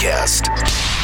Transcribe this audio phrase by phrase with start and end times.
[0.00, 0.48] podcast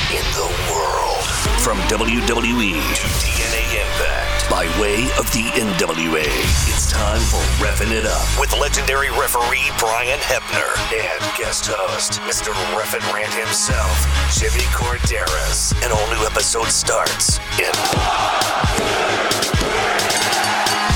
[0.08, 1.22] in the world.
[1.60, 6.24] From WWE to TNA Impact by way of the NWA.
[6.24, 12.54] It's time for Reffing It Up with legendary referee Brian Hebner and guest host, Mr.
[12.72, 15.74] Reffin Rant himself, Jimmy Korderas.
[15.84, 17.76] An all new episode starts in.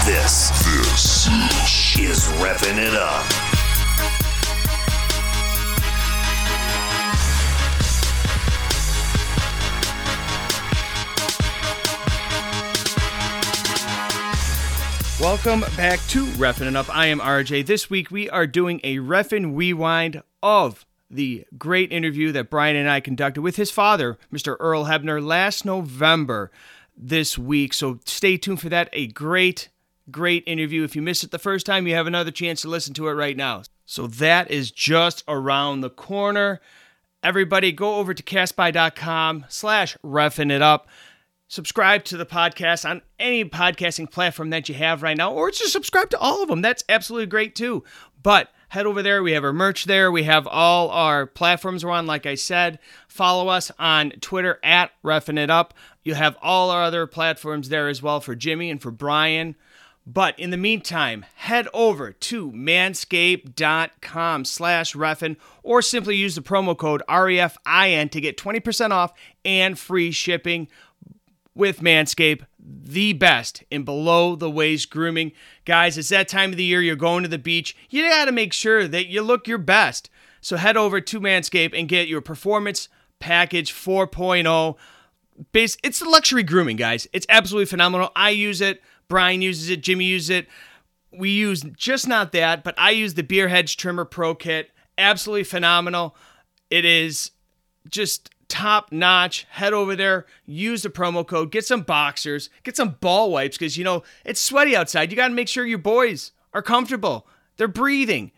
[0.07, 1.27] This, this
[1.99, 3.50] is Reffing It Up.
[15.21, 16.89] Welcome back to Refin It Up.
[16.89, 17.67] I am RJ.
[17.67, 22.89] This week we are doing a Reffin' Rewind of the great interview that Brian and
[22.89, 24.57] I conducted with his father, Mr.
[24.59, 26.51] Earl Hebner, last November
[26.97, 27.75] this week.
[27.75, 28.89] So stay tuned for that.
[28.95, 29.69] A great,
[30.11, 30.85] great interview.
[30.85, 33.13] If you missed it the first time, you have another chance to listen to it
[33.13, 33.65] right now.
[33.85, 36.63] So that is just around the corner.
[37.23, 40.89] Everybody go over to castpie.com slash refin it up
[41.51, 45.73] subscribe to the podcast on any podcasting platform that you have right now, or just
[45.73, 46.63] subscribe to all of them.
[46.63, 47.85] That's absolutely great too.
[48.23, 49.23] But head over there.
[49.23, 50.11] We have our merch there.
[50.13, 52.07] We have all our platforms we're on.
[52.07, 52.79] Like I said,
[53.09, 55.75] follow us on Twitter at Reffin' It Up.
[56.05, 59.57] You have all our other platforms there as well for Jimmy and for Brian.
[60.07, 66.77] But in the meantime, head over to manscaped.com slash reffin or simply use the promo
[66.77, 69.13] code REFIN to get 20% off
[69.45, 70.69] and free shipping
[71.55, 75.33] with Manscaped, the best in below the waist grooming.
[75.65, 77.77] Guys, it's that time of the year you're going to the beach.
[77.89, 80.11] You got to make sure that you look your best.
[80.41, 84.77] So head over to Manscaped and get your Performance Package 4.0.
[85.53, 87.07] Base, it's the luxury grooming, guys.
[87.13, 88.11] It's absolutely phenomenal.
[88.15, 88.83] I use it.
[89.09, 89.83] Brian uses it.
[89.83, 90.49] Jimmy uses it.
[91.13, 94.71] We use just not that, but I use the Beer Hedge Trimmer Pro Kit.
[94.97, 96.17] Absolutely phenomenal.
[96.71, 97.33] It is
[97.89, 99.47] just top notch.
[99.51, 103.79] Head over there, use the promo code, get some boxers, get some ball wipes because
[103.79, 105.11] you know it's sweaty outside.
[105.11, 108.33] You got to make sure your boys are comfortable, they're breathing.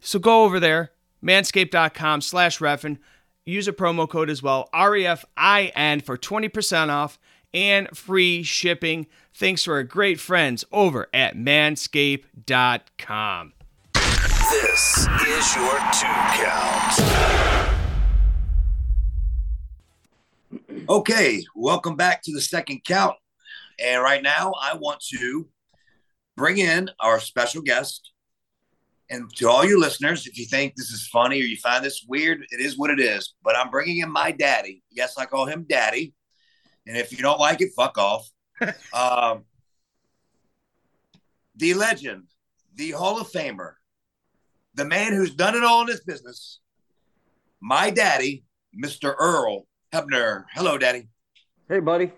[0.00, 0.90] So go over there,
[1.22, 2.98] manscaped.com slash reffin.
[3.44, 7.18] Use a promo code as well, REFIN, for 20% off
[7.52, 9.06] and free shipping.
[9.34, 13.52] Thanks to our great friends over at manscaped.com.
[13.94, 17.61] This is your two count.
[20.88, 23.14] Okay, welcome back to the second count.
[23.78, 25.48] And right now, I want to
[26.36, 28.10] bring in our special guest.
[29.08, 32.04] And to all you listeners, if you think this is funny or you find this
[32.08, 33.34] weird, it is what it is.
[33.44, 34.82] But I'm bringing in my daddy.
[34.90, 36.14] Yes, I call him daddy.
[36.86, 38.28] And if you don't like it, fuck off.
[38.92, 39.44] um,
[41.54, 42.24] the legend,
[42.74, 43.74] the Hall of Famer,
[44.74, 46.58] the man who's done it all in this business,
[47.60, 48.44] my daddy,
[48.76, 49.14] Mr.
[49.16, 50.44] Earl Hebner.
[50.54, 51.08] Hello, Daddy.
[51.68, 52.10] Hey, buddy.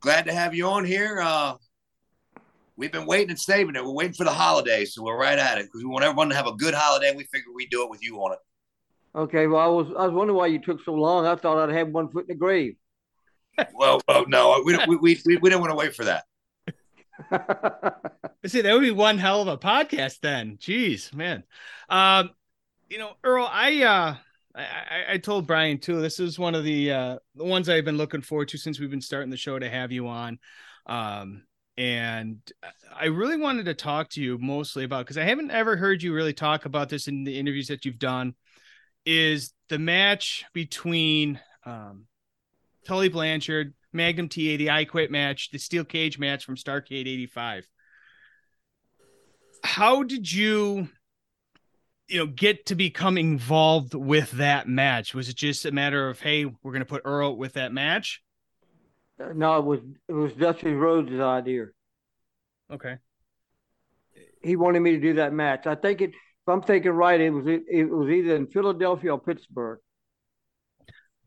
[0.00, 1.20] Glad to have you on here.
[1.22, 1.54] Uh,
[2.76, 3.84] we've been waiting and saving it.
[3.84, 6.34] We're waiting for the holiday, so we're right at it because we want everyone to
[6.34, 7.14] have a good holiday.
[7.16, 8.38] We figured we'd do it with you on it.
[9.14, 9.46] Okay.
[9.46, 11.24] Well, I was I was wondering why you took so long.
[11.24, 12.76] I thought I'd have one foot in the grave.
[13.74, 16.24] well, well, no, we we we, we, we didn't want to wait for that.
[18.46, 20.58] See, that would be one hell of a podcast then.
[20.58, 21.44] Jeez, man.
[21.88, 22.30] Um,
[22.90, 24.16] you know, Earl, I uh
[24.54, 26.00] I, I, told Brian too.
[26.00, 28.90] This is one of the uh, the ones I've been looking forward to since we've
[28.90, 30.38] been starting the show to have you on.
[30.86, 31.44] Um,
[31.78, 32.40] and
[32.94, 36.12] I really wanted to talk to you mostly about because I haven't ever heard you
[36.12, 38.34] really talk about this in the interviews that you've done.
[39.06, 42.06] Is the match between um,
[42.86, 47.66] Tully Blanchard, Magnum TA, the I Quit match, the steel cage match from Starcade '85?
[49.64, 50.88] How did you
[52.12, 55.14] you know get to become involved with that match?
[55.14, 58.22] Was it just a matter of hey, we're going to put Earl with that match?
[59.34, 61.66] No, it was it was Dusty Rhodes' idea.
[62.70, 62.96] Okay.
[64.42, 65.66] He wanted me to do that match.
[65.66, 66.10] I think it.
[66.10, 69.78] If I'm thinking right, it was it, it was either in Philadelphia or Pittsburgh.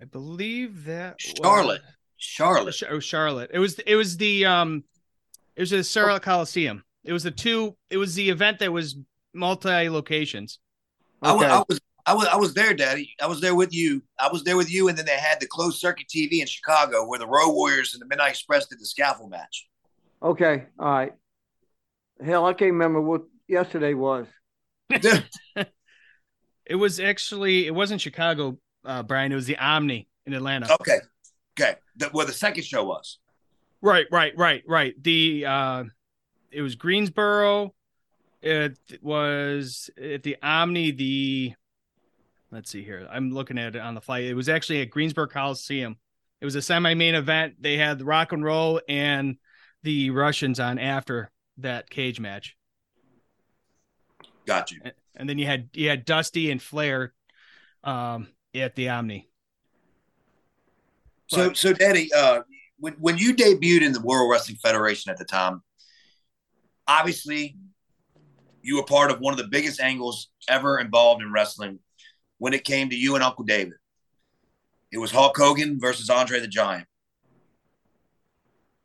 [0.01, 1.81] I believe that Charlotte.
[1.81, 2.83] Was, Charlotte.
[2.89, 3.51] Oh, Charlotte.
[3.53, 4.83] It was it was the um,
[5.55, 6.83] it was the Charlotte Coliseum.
[7.05, 7.75] It was the two.
[7.89, 8.97] It was the event that was
[9.33, 10.59] multi locations.
[11.25, 11.45] Okay.
[11.45, 13.13] I, was, I was I was I was there, Daddy.
[13.19, 14.03] I was there with you.
[14.19, 17.07] I was there with you, and then they had the closed circuit TV in Chicago
[17.07, 19.67] where the Road Warriors and the Midnight Express did the scaffold match.
[20.21, 21.13] Okay, all right.
[22.23, 24.27] Hell, I can't remember what yesterday was.
[24.89, 29.31] it was actually it wasn't Chicago, uh, Brian.
[29.31, 30.71] It was the Omni in Atlanta.
[30.81, 30.99] Okay,
[31.59, 31.75] okay.
[31.97, 33.17] The, where the second show was.
[33.81, 34.93] Right, right, right, right.
[35.01, 35.83] The uh,
[36.51, 37.73] it was Greensboro,
[38.45, 40.91] it was at the Omni.
[40.91, 41.53] The
[42.51, 43.07] let's see here.
[43.11, 44.25] I'm looking at it on the flight.
[44.25, 45.97] It was actually at Greensboro Coliseum.
[46.39, 47.55] It was a semi-main event.
[47.59, 49.37] They had the Rock and Roll and
[49.83, 52.55] the Russians on after that cage match.
[54.45, 54.81] Got you.
[55.15, 57.13] And then you had you had Dusty and Flair
[57.83, 59.27] um, at the Omni.
[61.27, 62.41] So, but, so Daddy, uh,
[62.77, 65.63] when when you debuted in the World Wrestling Federation at the time,
[66.87, 67.57] obviously
[68.65, 71.79] you were part of one of the biggest angles ever involved in wrestling
[72.39, 73.73] when it came to you and Uncle David.
[74.91, 76.87] It was Hulk Hogan versus Andre the Giant.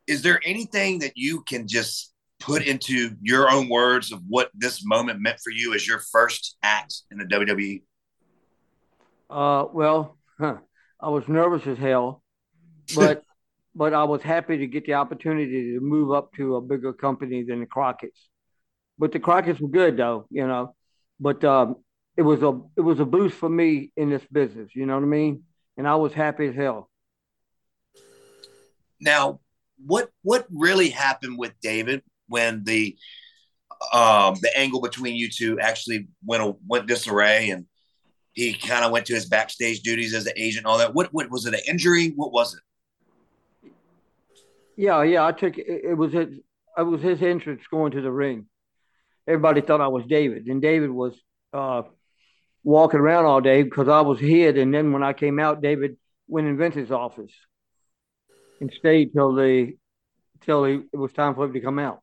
[0.05, 4.85] Is there anything that you can just put into your own words of what this
[4.85, 7.81] moment meant for you as your first act in the WWE?
[9.29, 10.57] Uh, well, huh,
[10.99, 12.21] I was nervous as hell,
[12.95, 13.23] but
[13.73, 17.43] but I was happy to get the opportunity to move up to a bigger company
[17.43, 18.30] than the Crockett's.
[19.01, 20.75] But the Crockett's were good though, you know.
[21.19, 21.77] But um,
[22.15, 24.75] it was a it was a boost for me in this business.
[24.75, 25.41] You know what I mean?
[25.75, 26.87] And I was happy as hell.
[28.99, 29.39] Now,
[29.83, 32.95] what what really happened with David when the
[33.91, 37.65] um the angle between you two actually went went disarray and
[38.33, 41.31] he kind of went to his backstage duties as an agent all that what what
[41.31, 43.71] was it an injury what was it
[44.77, 46.37] yeah yeah i took it, it was his
[46.77, 48.45] it was his entrance going to the ring
[49.31, 51.13] everybody thought i was david and david was
[51.53, 51.81] uh
[52.63, 55.97] walking around all day because i was hid and then when i came out david
[56.27, 57.31] went in vince's office
[58.59, 59.73] and stayed till the
[60.41, 62.01] till he, it was time for him to come out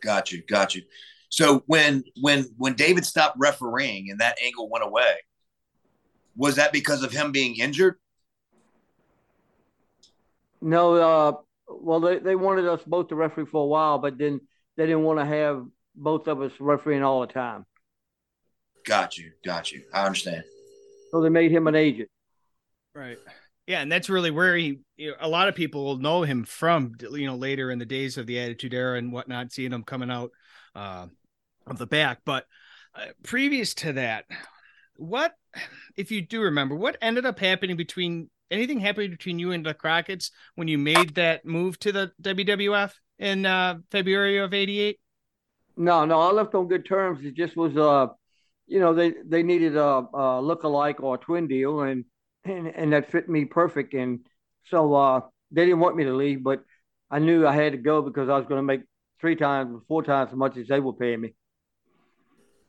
[0.00, 0.82] Got you, got you.
[1.28, 5.16] So when when when David stopped refereeing and that angle went away,
[6.36, 7.96] was that because of him being injured?
[10.60, 11.32] No, uh,
[11.68, 14.40] well they, they wanted us both to referee for a while, but then
[14.76, 17.66] they didn't want to have both of us refereeing all the time.
[18.84, 19.82] Got you, got you.
[19.92, 20.44] I understand.
[21.10, 22.08] So they made him an agent.
[22.94, 23.18] Right.
[23.66, 24.80] Yeah, and that's really where he.
[24.96, 26.94] You know, a lot of people will know him from.
[27.00, 30.10] You know, later in the days of the Attitude Era and whatnot, seeing him coming
[30.10, 30.30] out
[30.74, 31.06] uh,
[31.66, 32.20] of the back.
[32.24, 32.46] But
[32.94, 34.24] uh, previous to that,
[34.96, 35.34] what,
[35.96, 39.74] if you do remember, what ended up happening between anything happening between you and the
[39.74, 44.98] Crockett's when you made that move to the WWF in uh, February of '88?
[45.80, 47.24] No, no, I left on good terms.
[47.24, 48.08] It just was, uh,
[48.66, 52.04] you know, they they needed a, a look-alike or a twin deal, and
[52.44, 53.94] and, and that fit me perfect.
[53.94, 54.20] And
[54.68, 56.62] so uh, they didn't want me to leave, but
[57.10, 58.82] I knew I had to go because I was going to make
[59.22, 61.34] three times, four times as much as they were paying me.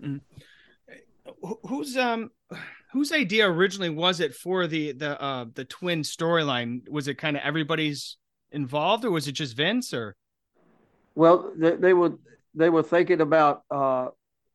[0.01, 0.21] Mm.
[1.67, 2.31] Who's um
[2.93, 6.87] whose idea originally was it for the the uh the twin storyline?
[6.87, 8.15] Was it kind of everybody's
[8.53, 9.93] involved, or was it just Vince?
[9.93, 10.15] Or
[11.13, 12.13] well, they, they were
[12.53, 14.07] they were thinking about uh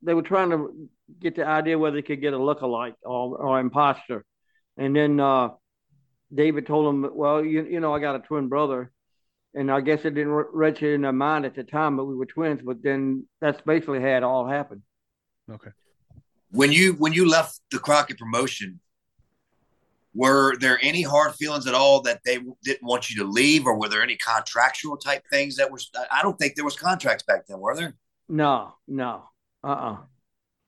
[0.03, 0.89] they were trying to
[1.21, 4.25] get the idea whether they could get a lookalike or, or imposter
[4.77, 5.51] and then uh,
[6.35, 8.93] David told him, "Well, you you know, I got a twin brother."
[9.55, 12.27] And I guess it didn't register in their mind at the time, but we were
[12.27, 12.61] twins.
[12.63, 14.83] But then that's basically how it all happened.
[15.51, 15.71] Okay.
[16.51, 18.81] When you when you left the Crockett promotion,
[20.17, 23.79] were there any hard feelings at all that they didn't want you to leave, or
[23.79, 25.79] were there any contractual type things that were?
[26.11, 27.95] I don't think there was contracts back then, were there?
[28.29, 29.29] No, no,
[29.63, 29.93] uh, uh-uh.
[29.93, 29.97] uh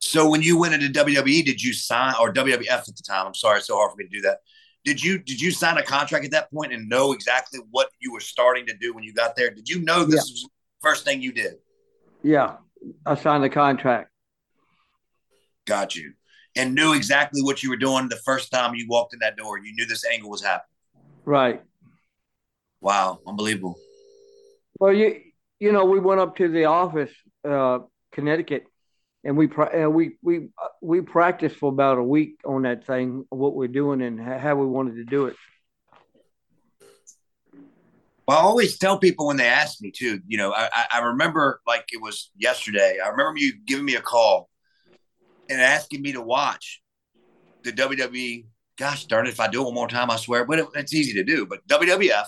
[0.01, 3.27] so when you went into WWE, did you sign or WWF at the time?
[3.27, 4.39] I'm sorry, it's so hard for me to do that.
[4.85, 8.13] Did you did you sign a contract at that point and know exactly what you
[8.13, 9.51] were starting to do when you got there?
[9.51, 10.33] Did you know this yeah.
[10.33, 10.49] was the
[10.81, 11.57] first thing you did?
[12.23, 12.57] Yeah,
[13.05, 14.11] I signed the contract.
[15.67, 16.15] Got you.
[16.59, 19.59] And knew exactly what you were doing the first time you walked in that door.
[19.59, 20.75] You knew this angle was happening.
[21.25, 21.63] Right.
[22.81, 23.77] Wow, unbelievable.
[24.81, 25.21] Well, you
[25.61, 27.13] you know, we went up to the office,
[27.49, 27.81] uh,
[28.13, 28.65] Connecticut,
[29.25, 30.49] and we uh, we we
[30.81, 34.67] we practiced for about a week on that thing, what we're doing and how we
[34.67, 35.37] wanted to do it.
[38.27, 40.21] Well, I always tell people when they ask me too.
[40.27, 42.99] You know, I, I remember like it was yesterday.
[43.03, 44.49] I remember you giving me a call
[45.49, 46.83] and asking me to watch
[47.63, 48.47] the WWE.
[48.77, 49.31] Gosh darn it!
[49.31, 50.45] If I do it one more time, I swear.
[50.45, 51.47] But it, it's easy to do.
[51.47, 52.27] But WWF,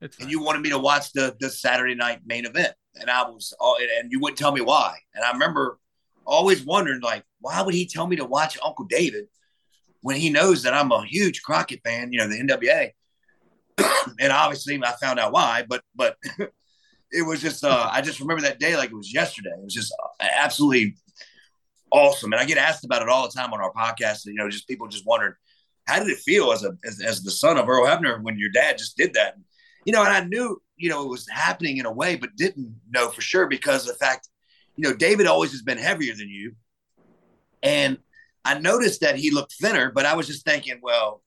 [0.00, 3.52] and you wanted me to watch the the Saturday night main event, and I was,
[3.98, 4.98] and you wouldn't tell me why.
[5.14, 5.78] And I remember
[6.24, 9.26] always wondering, like, why would he tell me to watch Uncle David
[10.02, 12.90] when he knows that I'm a huge Crockett fan, you know, the NWA.
[14.20, 16.16] and obviously I found out why, but, but
[17.12, 19.50] it was just, uh, I just remember that day like it was yesterday.
[19.50, 20.96] It was just absolutely
[21.90, 22.32] awesome.
[22.32, 24.26] And I get asked about it all the time on our podcast.
[24.26, 25.36] You know, just people just wondered,
[25.86, 28.50] how did it feel as a, as, as the son of Earl Hebner when your
[28.50, 29.34] dad just did that?
[29.34, 29.44] And,
[29.84, 32.80] You know, and I knew, you know, it was happening in a way, but didn't
[32.90, 34.28] know for sure because of the fact
[34.80, 36.54] you know, David always has been heavier than you.
[37.62, 37.98] And
[38.46, 41.22] I noticed that he looked thinner, but I was just thinking, well,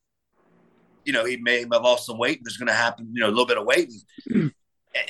[1.04, 3.28] you know, he may have lost some weight and there's going to happen, you know,
[3.28, 3.92] a little bit of weight.
[4.26, 4.52] And,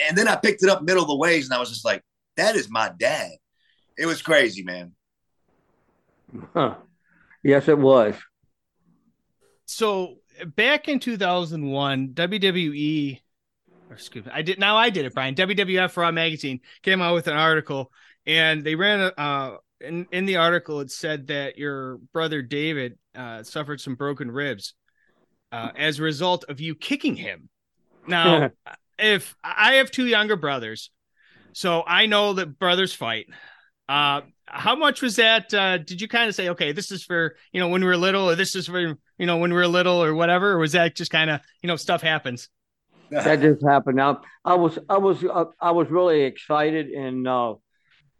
[0.06, 2.02] and then I picked it up middle of the ways and I was just like,
[2.36, 3.30] that is my dad.
[3.96, 4.92] It was crazy, man.
[6.52, 6.76] Huh.
[7.42, 8.14] Yes, it was.
[9.66, 10.16] So
[10.56, 13.20] back in 2001, WWE,
[13.88, 15.34] or excuse me, I did now I did it, Brian.
[15.34, 17.92] WWF Raw magazine came out with an article,
[18.26, 19.20] and they ran a.
[19.20, 24.30] Uh, in, in the article, it said that your brother David uh, suffered some broken
[24.30, 24.74] ribs
[25.52, 27.50] uh, as a result of you kicking him.
[28.06, 28.50] Now,
[28.98, 30.90] if I have two younger brothers,
[31.52, 33.26] so I know that brothers fight.
[33.88, 35.52] Uh, how much was that?
[35.52, 37.96] Uh, did you kind of say, okay, this is for you know when we were
[37.96, 40.52] little, or this is for you know when we were little, or whatever?
[40.52, 42.48] Or was that just kind of you know stuff happens?
[43.10, 43.96] that just happened.
[43.96, 47.54] Now I was I was uh, I was really excited and uh,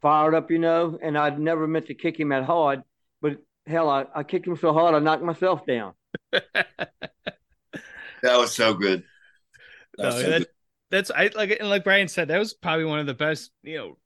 [0.02, 2.82] fired up, you know, and I'd never meant to kick him that hard,
[3.20, 5.94] but hell, I, I kicked him so hard I knocked myself down.
[6.32, 6.90] that
[8.22, 9.04] was so good.
[9.96, 10.48] That was no, so that, good.
[10.90, 13.78] That's I like and like Brian said, that was probably one of the best you
[13.78, 13.98] know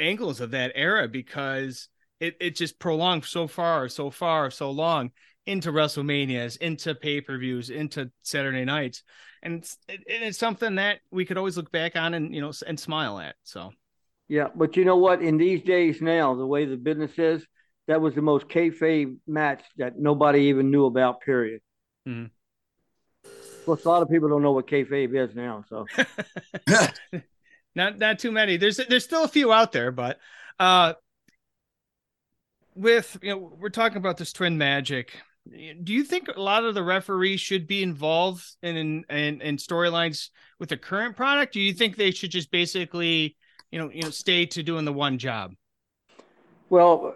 [0.00, 1.88] angles of that era because
[2.20, 5.10] it, it just prolonged so far, so far, so long
[5.46, 9.02] into WrestleManias, into pay per views, into Saturday nights,
[9.42, 12.52] and it's, it, it's something that we could always look back on and you know
[12.66, 13.36] and smile at.
[13.42, 13.72] So,
[14.28, 15.22] yeah, but you know what?
[15.22, 17.44] In these days now, the way the business is,
[17.88, 21.22] that was the most kayfabe match that nobody even knew about.
[21.22, 21.60] Period.
[22.06, 22.26] Mm-hmm.
[23.24, 25.64] Of course, a lot of people don't know what kayfabe is now.
[25.68, 25.86] So,
[27.74, 28.56] not not too many.
[28.56, 30.18] There's there's still a few out there, but
[30.58, 30.94] uh,
[32.74, 35.14] with you know we're talking about this twin magic
[35.48, 39.56] do you think a lot of the referees should be involved in in, in, in
[39.56, 41.54] storylines with the current product?
[41.54, 43.36] Do you think they should just basically,
[43.70, 45.54] you know, you know, stay to doing the one job?
[46.68, 47.14] Well,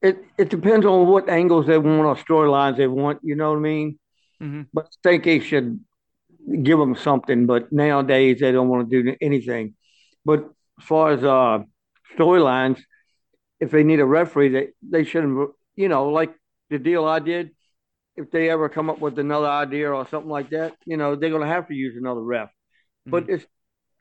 [0.00, 3.20] it it depends on what angles they want or storylines they want.
[3.22, 3.98] You know what I mean?
[4.40, 4.62] Mm-hmm.
[4.72, 5.80] But I think they should
[6.62, 7.46] give them something.
[7.46, 9.74] But nowadays they don't want to do anything.
[10.24, 11.64] But as far as uh,
[12.16, 12.80] storylines,
[13.60, 15.50] if they need a referee, they they shouldn't.
[15.76, 16.34] You know, like
[16.70, 17.50] the deal I did,
[18.16, 21.30] if they ever come up with another idea or something like that, you know, they're
[21.30, 22.48] going to have to use another ref.
[22.48, 23.10] Mm-hmm.
[23.10, 23.46] But it's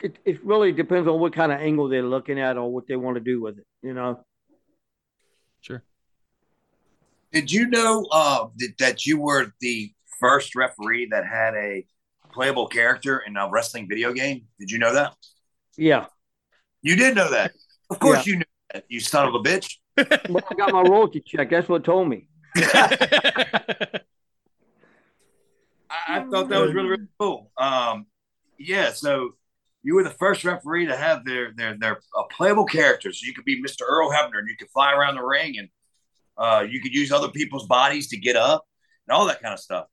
[0.02, 2.96] it, it really depends on what kind of angle they're looking at or what they
[2.96, 4.24] want to do with it, you know.
[5.62, 5.84] Sure.
[7.32, 11.86] Did you know uh, that, that you were the first referee that had a
[12.32, 14.48] playable character in a wrestling video game?
[14.60, 15.16] Did you know that?
[15.78, 16.06] Yeah.
[16.82, 17.54] You did know that.
[17.90, 18.32] Of course yeah.
[18.32, 19.78] you knew that, you son of a bitch.
[20.30, 21.50] well, I got my royalty check.
[21.50, 22.28] That's what told me.
[22.56, 23.90] I,
[25.90, 27.52] I, thought that was really, really cool.
[27.58, 28.06] Um,
[28.58, 29.36] yeah, so
[29.84, 33.20] you were the first referee to have their their their uh, playable characters.
[33.20, 33.82] So you could be Mr.
[33.88, 35.70] Earl Hebner, and you could fly around the ring, and
[36.38, 38.66] uh, you could use other people's bodies to get up,
[39.08, 39.88] and all that kind of stuff.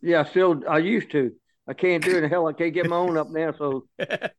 [0.00, 1.32] Yeah, still I used to.
[1.66, 2.24] I can't do it.
[2.24, 3.52] In hell, I can't get my own up now.
[3.52, 3.86] So.
[3.98, 4.30] and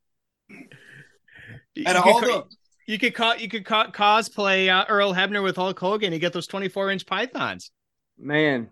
[1.97, 2.45] all the
[2.87, 6.13] you could co- you could co- cosplay uh, Earl Hebner with Hulk Hogan.
[6.13, 7.71] You get those twenty four inch pythons.
[8.17, 8.69] Man,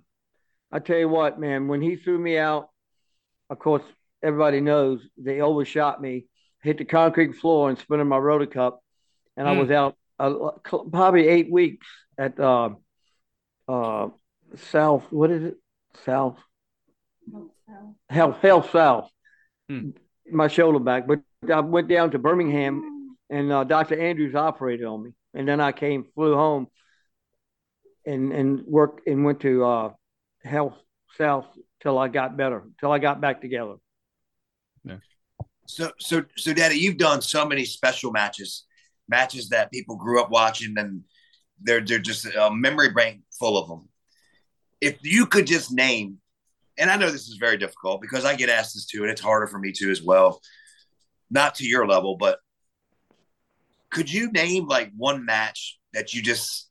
[0.71, 1.67] I tell you what, man.
[1.67, 2.69] When he threw me out,
[3.49, 3.83] of course,
[4.21, 6.27] everybody knows they overshot me.
[6.61, 8.81] Hit the concrete floor and spinning my rotor cup,
[9.35, 9.49] and mm.
[9.49, 9.59] I hmm.
[9.61, 10.51] was out uh,
[10.91, 12.69] probably eight weeks at uh,
[13.67, 14.09] uh,
[14.55, 15.03] South.
[15.09, 15.55] What is it?
[16.05, 16.37] South.
[18.09, 19.09] Health, Health South.
[19.71, 19.93] Mm.
[20.31, 21.19] My shoulder back, but
[21.51, 23.99] I went down to Birmingham and uh, Dr.
[23.99, 25.11] Andrews operated on me.
[25.33, 26.67] And then I came, flew home,
[28.05, 29.89] and and worked and went to uh,
[30.43, 30.75] Health
[31.17, 31.47] South
[31.81, 33.75] till I got better, till I got back together.
[34.83, 34.97] Yeah.
[35.67, 38.65] So so so, Daddy, you've done so many special matches,
[39.07, 41.01] matches that people grew up watching, and
[41.61, 43.89] they're they're just a memory bank full of them.
[44.81, 46.19] If you could just name,
[46.77, 49.21] and I know this is very difficult because I get asked this too, and it's
[49.21, 50.41] harder for me too as well.
[51.29, 52.39] Not to your level, but
[53.89, 56.69] could you name like one match that you just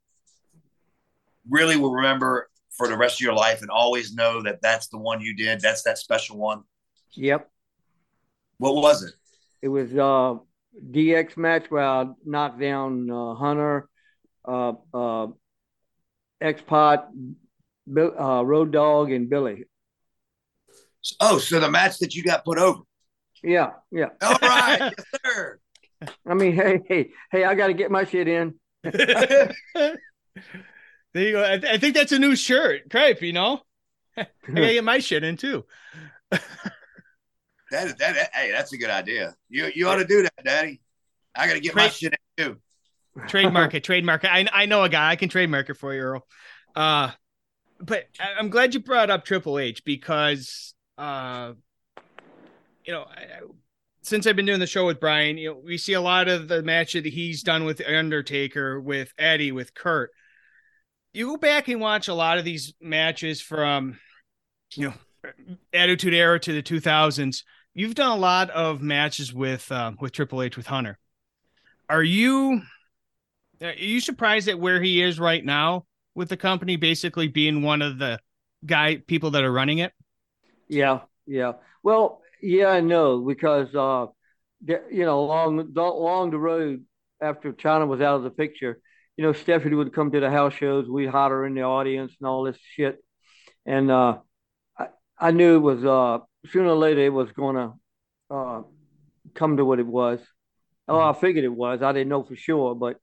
[1.49, 4.99] really will remember for the rest of your life and always know that that's the
[4.99, 5.61] one you did?
[5.61, 6.63] That's that special one.
[7.13, 7.49] Yep.
[8.59, 9.15] What was it?
[9.61, 10.39] It was uh
[10.91, 13.89] DX match where I knocked down uh, Hunter,
[14.47, 15.27] uh, uh,
[16.41, 17.05] X-Pac,
[17.97, 19.65] uh, Road Dog, and Billy.
[21.21, 22.83] Oh, so the match that you got put over.
[23.43, 24.09] Yeah, yeah.
[24.23, 25.59] All right, yes, sir.
[26.27, 28.55] I mean, hey, hey, hey, I got to get my shit in.
[28.83, 29.55] there
[31.15, 31.45] you go.
[31.45, 33.23] I, th- I, think that's a new shirt, crepe.
[33.23, 33.61] You know,
[34.17, 35.65] I gotta get my shit in too.
[36.31, 36.43] that
[37.87, 38.31] is that.
[38.33, 39.35] Hey, that's a good idea.
[39.49, 40.81] You you ought to do that, Daddy.
[41.35, 42.57] I gotta get my shit in too.
[43.29, 43.85] Trademark it.
[43.85, 44.31] Trademark it.
[44.33, 45.11] I I know a guy.
[45.11, 46.27] I can trademark it for you, Earl.
[46.75, 47.11] Uh,
[47.81, 51.55] but I'm glad you brought up Triple H because, uh,
[52.85, 53.41] you know, I,
[54.03, 56.47] since I've been doing the show with Brian, you know, we see a lot of
[56.47, 60.11] the matches that he's done with Undertaker, with Eddie, with Kurt.
[61.13, 63.99] You go back and watch a lot of these matches from,
[64.75, 64.95] you know,
[65.73, 67.43] Attitude Era to the 2000s.
[67.75, 70.99] You've done a lot of matches with uh, with Triple H with Hunter.
[71.89, 72.63] Are you
[73.61, 77.83] are you surprised at where he is right now with the company, basically being one
[77.83, 78.21] of the
[78.65, 79.93] guy people that are running it?
[80.73, 81.53] Yeah, yeah.
[81.83, 84.07] Well, yeah, I know because uh,
[84.67, 86.87] you know, along along the road
[87.21, 88.81] after Chyna was out of the picture,
[89.19, 90.89] you know, Stephanie would come to the house shows.
[90.89, 93.05] We'd hide her in the audience and all this shit.
[93.67, 94.21] And uh,
[94.79, 94.87] I,
[95.19, 97.75] I knew it was uh, sooner or later it was to
[98.31, 98.63] uh,
[99.35, 100.21] come to what it was.
[100.89, 101.83] Oh, I figured it was.
[101.83, 102.97] I didn't know for sure, but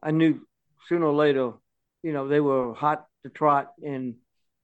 [0.00, 0.46] I knew
[0.88, 1.54] sooner or later,
[2.04, 4.14] you know, they were hot to trot and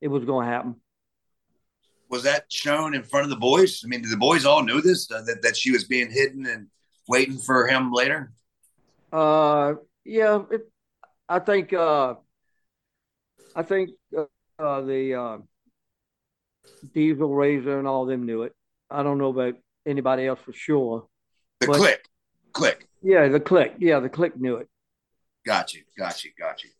[0.00, 0.76] it was to happen
[2.08, 3.82] was that shown in front of the boys?
[3.84, 6.46] I mean, did the boys all know this uh, that that she was being hidden
[6.46, 6.68] and
[7.08, 8.32] waiting for him later?
[9.12, 10.70] Uh, yeah, it,
[11.28, 12.14] I think uh,
[13.54, 14.24] I think uh,
[14.58, 15.38] uh, the uh,
[16.94, 18.54] Diesel Razor and all of them knew it.
[18.90, 19.54] I don't know about
[19.86, 21.06] anybody else for sure.
[21.60, 21.98] The but, Kliq,
[22.52, 22.82] Kliq.
[23.02, 23.74] Yeah, the Kliq.
[23.78, 24.68] Yeah, the Kliq knew it.
[25.44, 26.70] Got you, got you, got you.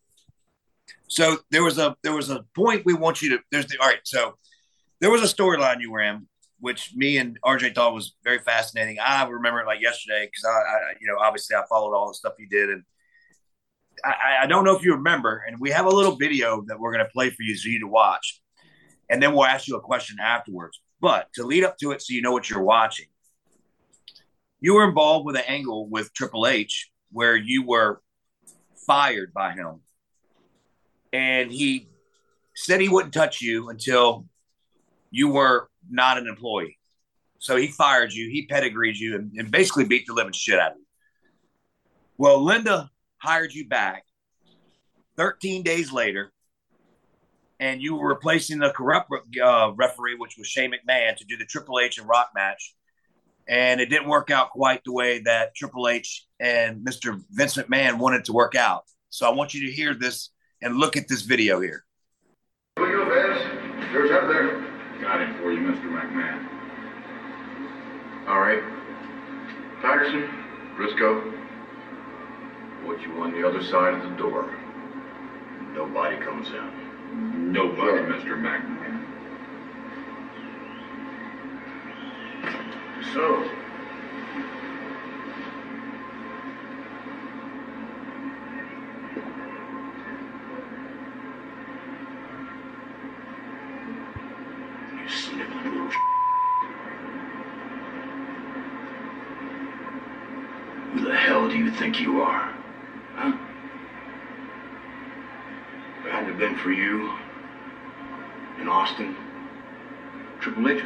[1.09, 3.39] So there was a there was a point we want you to.
[3.51, 4.01] There's the all right.
[4.05, 4.37] So
[5.07, 6.27] there was a storyline you were in,
[6.59, 8.99] which me and RJ thought was very fascinating.
[8.99, 12.15] I remember it like yesterday because I, I, you know, obviously I followed all the
[12.15, 12.83] stuff you did, and
[14.05, 15.45] I, I don't know if you remember.
[15.47, 17.79] And we have a little video that we're going to play for you so you
[17.79, 18.43] to watch,
[19.09, 20.81] and then we'll ask you a question afterwards.
[21.01, 23.07] But to lead up to it, so you know what you're watching,
[24.59, 28.03] you were involved with an angle with Triple H where you were
[28.89, 29.83] fired by him,
[31.13, 31.91] and he
[32.57, 34.27] said he wouldn't touch you until
[35.17, 36.79] you were not an employee.
[37.39, 40.73] So he fired you, he pedigreed you, and, and basically beat the living shit out
[40.73, 40.85] of you.
[42.19, 44.05] Well, Linda hired you back
[45.17, 46.33] 13 days later,
[47.59, 49.11] and you were replacing the corrupt
[49.43, 52.75] uh, referee, which was Shane McMahon, to do the Triple H and Rock match.
[53.49, 57.23] And it didn't work out quite the way that Triple H and Mr.
[57.31, 58.85] Vince McMahon wanted to work out.
[59.09, 60.29] So I want you to hear this
[60.61, 61.85] and look at this video here.
[62.79, 63.93] Look at Vince.
[63.93, 64.76] There's up there.
[65.01, 65.85] Got him for you, Mr.
[65.85, 66.49] McMahon.
[68.29, 68.63] All right.
[69.83, 70.29] Patterson,
[70.77, 71.33] Briscoe,
[72.85, 74.51] put you on the other side of the door.
[75.75, 77.53] Nobody comes in.
[77.53, 78.37] Nobody, Mr.
[78.41, 79.05] McMahon.
[83.13, 83.51] So,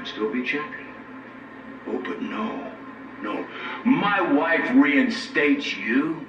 [0.05, 0.87] Still be champion.
[1.87, 2.73] Oh, but no.
[3.23, 3.47] No.
[3.85, 6.27] My wife reinstates you.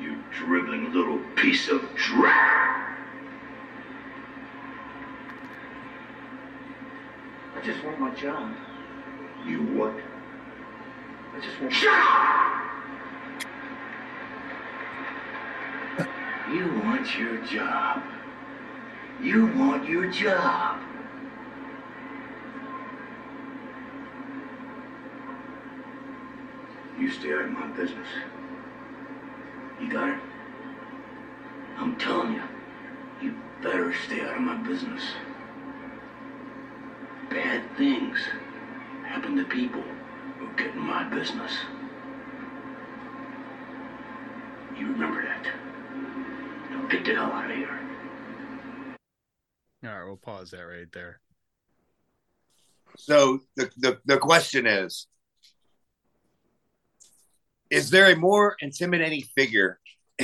[0.00, 2.96] You dribbling little piece of drag.
[7.56, 8.54] I just want my job.
[9.46, 9.94] You what?
[11.34, 11.72] I just want.
[11.72, 12.58] Shut up!
[16.52, 18.02] You want your job.
[19.22, 20.82] You want your job.
[27.02, 28.06] You stay out of my business.
[29.80, 30.20] You got it?
[31.76, 32.42] I'm telling you,
[33.20, 35.02] you better stay out of my business.
[37.28, 38.18] Bad things
[39.04, 39.82] happen to people
[40.38, 41.50] who get in my business.
[44.78, 45.44] You remember that.
[46.88, 47.80] Get the hell out of here.
[49.84, 51.20] All right, we'll pause that right there.
[52.96, 55.08] So the, the, the question is
[57.72, 59.80] Is there a more intimidating figure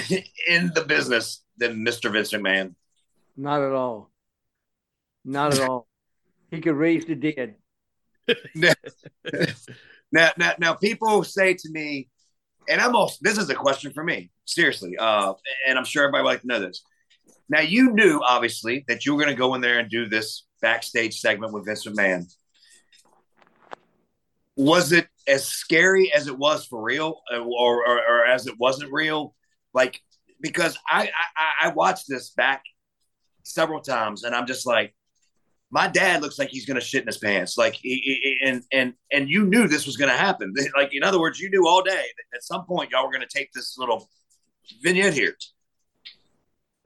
[0.49, 2.13] in the business than Mr.
[2.13, 2.75] Vince McMahon?
[3.39, 4.11] Not at all.
[5.25, 5.89] Not at all.
[6.51, 7.55] He could raise the dead.
[8.55, 12.11] now, now, now, people say to me,
[12.69, 14.99] and I'm also this is a question for me, seriously.
[14.99, 15.33] Uh,
[15.67, 16.83] and I'm sure everybody would like to know this.
[17.49, 20.45] Now you knew obviously that you were going to go in there and do this
[20.61, 22.31] backstage segment with Vince McMahon.
[24.59, 28.93] Was it as scary as it was for real, or, or, or as it wasn't
[28.93, 29.35] real?
[29.73, 30.03] Like
[30.41, 32.63] because I, I I watched this back
[33.43, 34.95] several times, and I'm just like,
[35.71, 37.59] my dad looks like he's gonna shit in his pants.
[37.59, 37.77] Like,
[38.45, 40.53] and and and you knew this was gonna happen.
[40.77, 43.27] Like, in other words, you knew all day that at some point y'all were gonna
[43.27, 44.09] take this little
[44.83, 45.37] vignette here.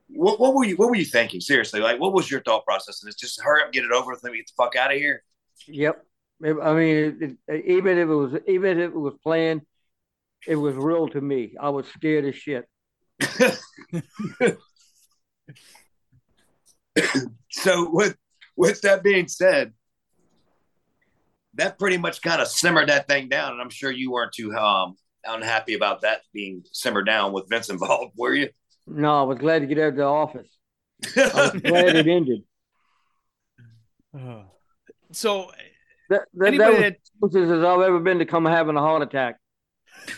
[0.09, 1.41] What, what were you What were you thinking?
[1.41, 3.01] Seriously, like, what was your thought process?
[3.03, 4.97] And it's just hurry up, get it over with, and get the fuck out of
[4.97, 5.23] here.
[5.67, 6.05] Yep.
[6.43, 9.61] I mean, it, it, even if it was even if it was planned,
[10.47, 11.55] it was real to me.
[11.59, 12.65] I was scared as shit.
[17.49, 18.17] so with
[18.55, 19.73] with that being said,
[21.55, 24.53] that pretty much kind of simmered that thing down, and I'm sure you weren't too
[24.53, 28.49] um, unhappy about that being simmered down with Vince involved, were you?
[28.85, 30.49] No, I was glad to get out of the office.
[31.15, 32.43] I was glad it ended.
[35.11, 35.51] So
[36.13, 37.43] that, that, anybody that was that...
[37.43, 39.37] as I've ever been to come having a heart attack.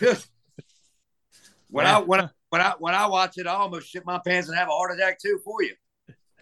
[1.70, 4.48] when I when I when I when I watch it, I almost shit my pants
[4.48, 5.74] and have a heart attack too for you.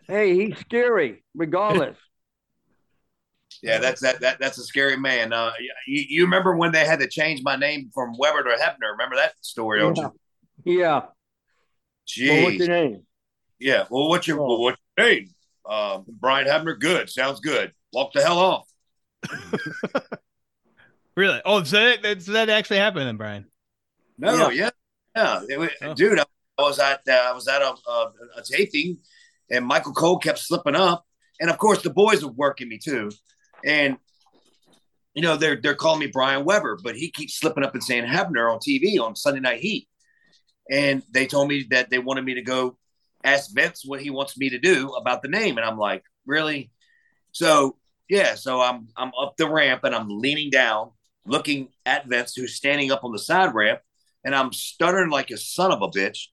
[0.07, 1.97] Hey, he's scary, regardless.
[3.62, 5.33] yeah, that's that, that that's a scary man.
[5.33, 5.53] Uh,
[5.87, 8.93] you, you remember when they had to change my name from Weber to Hebner?
[8.93, 10.09] Remember that story, don't yeah.
[10.64, 10.81] you?
[10.81, 11.03] Yeah.
[12.07, 12.29] Jeez.
[12.29, 13.03] Well, what's your name?
[13.59, 13.85] Yeah.
[13.90, 14.47] Well, what's your oh.
[14.47, 15.29] well, what's your name?
[15.69, 16.79] Uh, Brian Hebner.
[16.79, 17.09] Good.
[17.09, 17.73] Sounds good.
[17.93, 18.69] Walk the hell off.
[21.17, 21.41] really?
[21.45, 23.47] Oh, so that, so that actually happened then, Brian?
[24.19, 24.51] No.
[24.51, 24.71] Yeah.
[25.17, 25.43] Yeah.
[25.49, 25.57] yeah.
[25.57, 25.95] Was, oh.
[25.95, 28.99] Dude, I was at uh, I was at a, a, a taping,
[29.51, 31.05] and Michael Cole kept slipping up,
[31.41, 33.11] and of course the boys were working me too,
[33.65, 33.97] and
[35.15, 38.05] you know they're they're calling me Brian Weber, but he keeps slipping up and saying
[38.05, 39.89] Hebner on TV on Sunday Night Heat,
[40.71, 42.79] and they told me that they wanted me to go
[43.25, 46.71] ask Vince what he wants me to do about the name, and I'm like, really?
[47.33, 47.77] So
[48.09, 50.90] yeah, so I'm I'm up the ramp and I'm leaning down,
[51.27, 53.81] looking at Vince, who's standing up on the side ramp,
[54.25, 56.27] and I'm stuttering like a son of a bitch.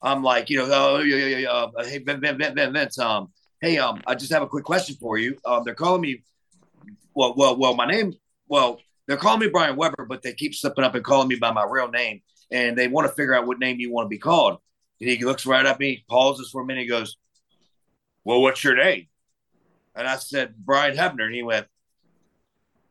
[0.00, 3.28] I'm like, you know, oh, yeah, yeah, yeah, uh, hey, Vince, Vince, Vince, Vince, um,
[3.60, 5.36] hey, um, I just have a quick question for you.
[5.44, 6.24] Um, they're calling me,
[7.14, 8.14] well, well, well, my name,
[8.48, 11.52] well, they're calling me Brian Weber, but they keep slipping up and calling me by
[11.52, 12.20] my real name,
[12.50, 14.58] and they want to figure out what name you want to be called.
[15.00, 17.16] And he looks right at me, pauses for a minute, goes,
[18.24, 19.06] "Well, what's your name?"
[19.94, 21.24] And I said, Brian Hebner.
[21.24, 21.66] And he went,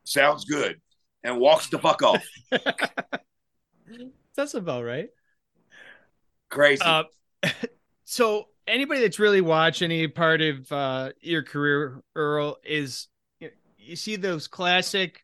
[0.03, 0.81] Sounds good.
[1.23, 2.25] And walks the fuck off.
[4.35, 5.09] That's about right.
[6.49, 6.81] Crazy.
[6.83, 7.03] Uh,
[8.05, 13.07] so, anybody that's really watched any part of uh, your career, Earl, is
[13.77, 15.23] you see those classic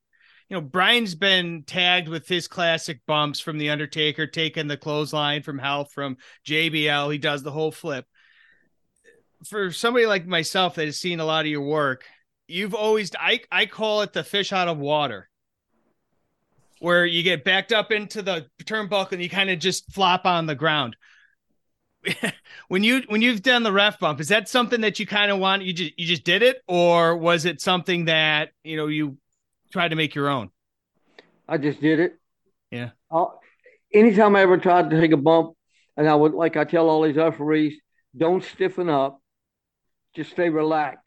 [0.49, 5.43] you know, Brian's been tagged with his classic bumps from The Undertaker, taking the clothesline
[5.43, 7.11] from hell from JBL.
[7.11, 8.05] He does the whole flip
[9.45, 12.03] for somebody like myself that has seen a lot of your work,
[12.47, 15.29] you've always I I call it the fish out of water.
[16.79, 20.45] Where you get backed up into the turnbuckle and you kind of just flop on
[20.45, 20.95] the ground.
[22.67, 25.39] when you when you've done the ref bump, is that something that you kind of
[25.39, 29.17] want you just you just did it, or was it something that you know you
[29.71, 30.51] tried to make your own?
[31.47, 32.19] I just did it.
[32.71, 32.91] Yeah.
[33.09, 33.39] I'll,
[33.93, 35.55] anytime I ever tried to take a bump,
[35.95, 37.79] and I would like I tell all these referees,
[38.15, 39.21] don't stiffen up,
[40.17, 41.05] just stay relaxed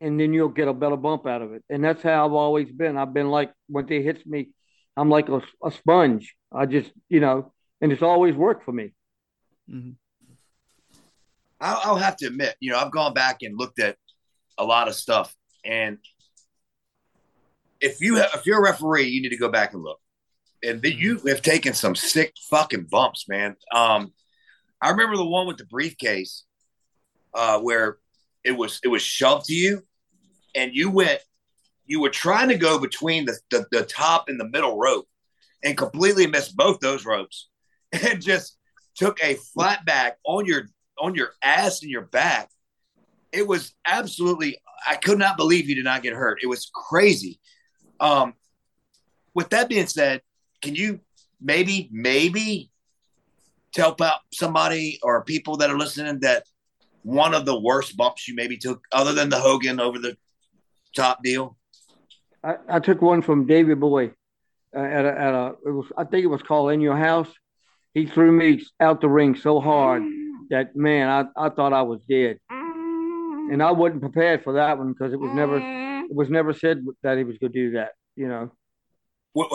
[0.00, 1.62] and then you'll get a better bump out of it.
[1.68, 2.96] And that's how I've always been.
[2.96, 4.50] I've been like, when they hits me,
[4.96, 6.34] I'm like a, a sponge.
[6.50, 8.94] I just, you know, and it's always worked for me.
[9.70, 9.90] Mm-hmm.
[11.60, 13.96] I'll, I'll have to admit, you know, I've gone back and looked at
[14.58, 15.98] a lot of stuff, and
[17.80, 19.98] if you have, if you're a referee, you need to go back and look.
[20.62, 21.28] And you mm-hmm.
[21.28, 23.56] have taken some sick fucking bumps, man.
[23.74, 24.12] Um,
[24.80, 26.44] I remember the one with the briefcase,
[27.34, 27.98] uh, where
[28.44, 29.82] it was it was shoved to you,
[30.54, 31.20] and you went.
[31.84, 35.06] You were trying to go between the, the, the top and the middle rope,
[35.64, 37.48] and completely missed both those ropes,
[37.92, 38.56] and just
[38.94, 42.48] took a flat back on your on your ass and your back.
[43.32, 44.58] It was absolutely.
[44.88, 46.40] I could not believe you did not get hurt.
[46.42, 47.38] It was crazy.
[48.00, 48.34] Um,
[49.34, 50.22] with that being said,
[50.60, 51.00] can you
[51.40, 52.70] maybe maybe
[53.76, 56.44] help out somebody or people that are listening that
[57.02, 60.16] one of the worst bumps you maybe took, other than the Hogan over the
[60.94, 61.56] top deal?
[62.44, 64.12] I, I took one from Davey Boy
[64.74, 67.28] uh, at a, at a it was I think it was called In Your House.
[67.94, 70.02] He threw me out the ring so hard
[70.50, 74.92] that man, I, I thought I was dead, and I wasn't prepared for that one
[74.92, 77.92] because it was never it was never said that he was going to do that.
[78.16, 78.52] You know.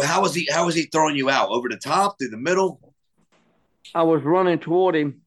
[0.04, 0.48] How was he?
[0.52, 1.50] How was he throwing you out?
[1.50, 2.80] Over the top, through the middle?
[3.94, 5.22] I was running toward him,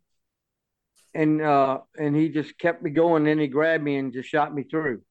[1.14, 3.24] and uh, and he just kept me going.
[3.24, 5.02] Then he grabbed me and just shot me through.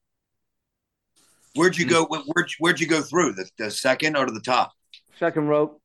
[1.54, 2.04] Where'd you go?
[2.06, 4.72] Where'd where'd you go through the, the second or to the top?
[5.18, 5.80] Second rope.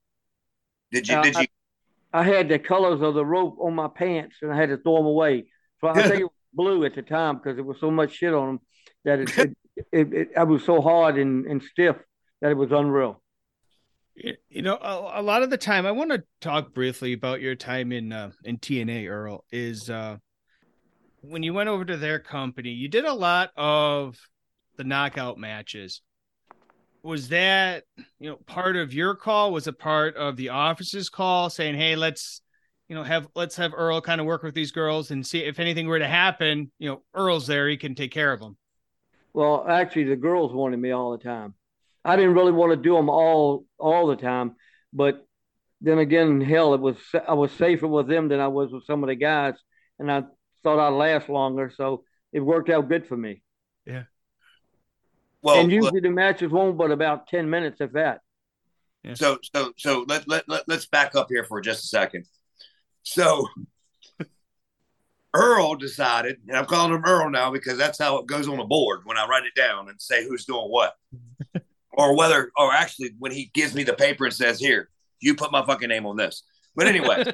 [0.91, 1.15] Did you?
[1.15, 1.47] Uh, did you?
[2.13, 4.77] I, I, had the colors of the rope on my pants, and I had to
[4.77, 5.45] throw them away.
[5.81, 8.33] So I think it was blue at the time because it was so much shit
[8.33, 8.59] on them
[9.03, 9.57] that it, it,
[9.91, 11.97] it, it, it was so hard and, and stiff
[12.41, 13.21] that it was unreal.
[14.15, 17.55] You know, a, a, lot of the time, I want to talk briefly about your
[17.55, 19.09] time in uh, in TNA.
[19.09, 20.17] Earl is uh,
[21.21, 22.69] when you went over to their company.
[22.69, 24.17] You did a lot of
[24.77, 26.01] the knockout matches.
[27.03, 27.83] Was that
[28.19, 29.51] you know part of your call?
[29.51, 32.41] Was a part of the office's call saying, "Hey, let's
[32.87, 35.59] you know have let's have Earl kind of work with these girls and see if
[35.59, 38.55] anything were to happen, you know, Earl's there, he can take care of them."
[39.33, 41.53] Well, actually, the girls wanted me all the time.
[42.05, 44.55] I didn't really want to do them all all the time,
[44.93, 45.25] but
[45.81, 49.03] then again, hell, it was I was safer with them than I was with some
[49.03, 49.55] of the guys,
[49.99, 50.23] and I
[50.63, 53.41] thought I'd last longer, so it worked out good for me.
[53.85, 54.03] Yeah.
[55.41, 58.21] Well, and usually the matches won't but about ten minutes, if that.
[59.03, 59.15] Yeah.
[59.15, 62.25] So, so, so let let let let's back up here for just a second.
[63.03, 63.47] So,
[65.33, 68.63] Earl decided, and I'm calling him Earl now because that's how it goes on the
[68.63, 70.95] board when I write it down and say who's doing what
[71.95, 75.51] or whether, or actually, when he gives me the paper and says, "Here, you put
[75.51, 76.43] my fucking name on this."
[76.75, 77.33] But anyway,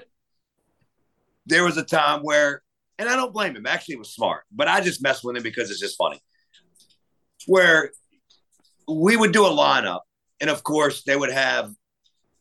[1.46, 2.62] there was a time where,
[2.98, 3.66] and I don't blame him.
[3.66, 6.22] Actually, it was smart, but I just messed with him because it's just funny.
[7.48, 7.92] Where
[8.88, 10.02] we would do a lineup,
[10.40, 11.74] and of course, they would have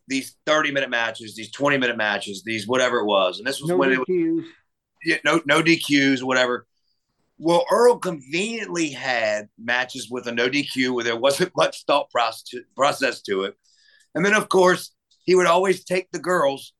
[0.09, 3.39] these 30 minute matches, these 20 minute matches, these whatever it was.
[3.39, 3.95] And this was no when DQs.
[4.09, 4.45] it was
[5.05, 6.67] yeah, no no DQs, whatever.
[7.43, 13.23] Well, Earl conveniently had matches with a no DQ where there wasn't much thought process
[13.23, 13.55] to it.
[14.15, 14.93] And then, of course,
[15.25, 16.75] he would always take the girls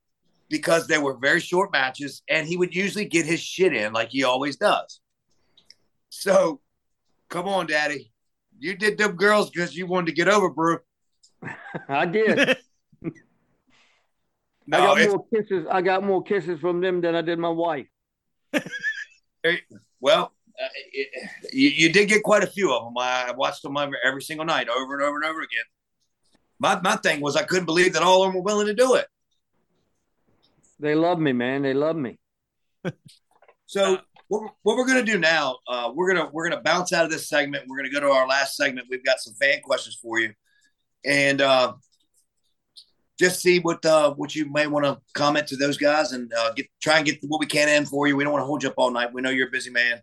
[0.51, 4.11] because they were very short matches and he would usually get his shit in like
[4.11, 5.01] he always does.
[6.11, 6.61] So,
[7.31, 8.13] come on, daddy.
[8.59, 10.77] You did them girls because you wanted to get over, bro.
[11.89, 12.59] I did.
[14.67, 15.67] no, I got more kisses.
[15.71, 17.87] I got more kisses from them than I did my wife.
[20.01, 20.35] well,
[20.93, 21.09] it,
[21.53, 22.95] you, you, did get quite a few of them.
[22.99, 25.65] I watched them every, every single night, over and over and over again.
[26.59, 28.95] My my thing was I couldn't believe that all of them were willing to do
[28.95, 29.07] it.
[30.79, 31.63] They love me, man.
[31.63, 32.19] They love me.
[33.67, 37.11] so what, what we're gonna do now, uh, we're gonna we're gonna bounce out of
[37.11, 37.65] this segment.
[37.67, 38.87] We're gonna go to our last segment.
[38.89, 40.33] We've got some fan questions for you,
[41.05, 41.75] and uh,
[43.19, 46.53] just see what uh, what you may want to comment to those guys, and uh,
[46.55, 48.17] get try and get what we can in for you.
[48.17, 49.13] We don't want to hold you up all night.
[49.13, 50.01] We know you're a busy man.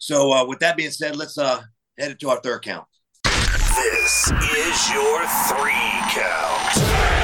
[0.00, 1.60] So, uh, with that being said, let's uh,
[1.98, 2.86] head to our third count.
[3.22, 7.20] This is your three count.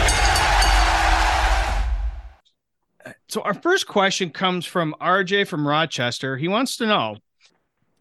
[3.28, 6.36] So, our first question comes from RJ from Rochester.
[6.36, 7.16] He wants to know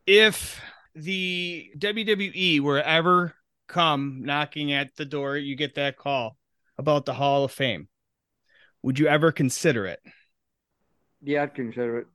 [0.05, 0.59] if
[0.93, 3.33] the WWE were ever
[3.69, 6.35] come knocking at the door, you get that call
[6.77, 7.87] about the Hall of Fame.
[8.83, 10.01] Would you ever consider it?
[11.23, 12.07] Yeah, I'd consider it.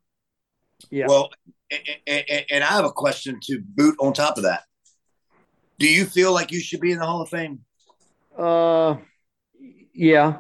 [0.91, 1.07] Yeah.
[1.09, 1.31] Well,
[2.07, 4.65] and, and, I have a question to boot on top of that.
[5.79, 7.61] Do you feel like you should be in the Hall of Fame?
[8.37, 8.97] Uh,
[9.95, 10.39] yeah,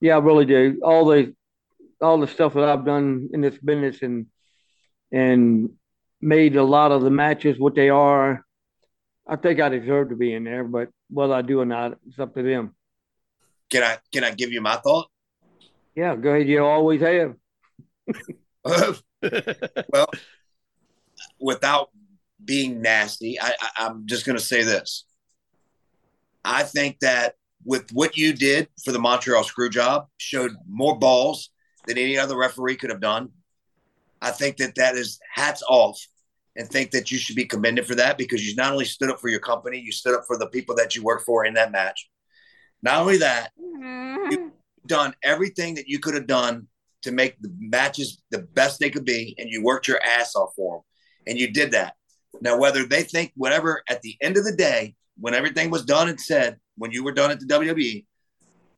[0.00, 0.80] yeah, I really do.
[0.82, 1.34] All the
[2.00, 4.26] all the stuff that I've done in this business and
[5.10, 5.70] and
[6.20, 8.44] made a lot of the matches what they are.
[9.26, 12.18] I think I deserve to be in there, but whether I do or not, it's
[12.18, 12.74] up to them.
[13.70, 15.08] Can I can I give you my thought?
[15.94, 16.48] Yeah, go ahead.
[16.48, 17.34] You always have.
[19.92, 20.08] well,
[21.40, 21.90] without
[22.44, 25.04] being nasty, I, I, I'm just going to say this.
[26.44, 31.50] I think that with what you did for the Montreal screw job, showed more balls
[31.86, 33.30] than any other referee could have done.
[34.20, 36.00] I think that that is hats off
[36.56, 39.20] and think that you should be commended for that because you not only stood up
[39.20, 41.72] for your company, you stood up for the people that you work for in that
[41.72, 42.10] match.
[42.82, 44.30] Not only that, mm-hmm.
[44.30, 44.52] you've
[44.86, 46.66] done everything that you could have done
[47.02, 50.50] to make the matches the best they could be, and you worked your ass off
[50.56, 50.82] for them,
[51.26, 51.94] and you did that.
[52.40, 56.08] Now, whether they think whatever at the end of the day, when everything was done
[56.08, 58.04] and said, when you were done at the WWE,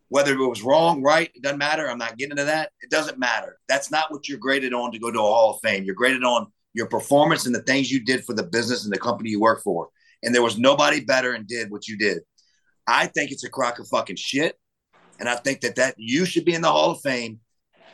[0.09, 1.88] whether it was wrong, right, it doesn't matter.
[1.88, 2.70] I'm not getting into that.
[2.80, 3.59] It doesn't matter.
[3.68, 5.85] That's not what you're graded on to go to a Hall of Fame.
[5.85, 8.98] You're graded on your performance and the things you did for the business and the
[8.98, 9.88] company you work for.
[10.22, 12.22] And there was nobody better and did what you did.
[12.87, 14.56] I think it's a crock of fucking shit.
[15.18, 17.40] And I think that that you should be in the Hall of Fame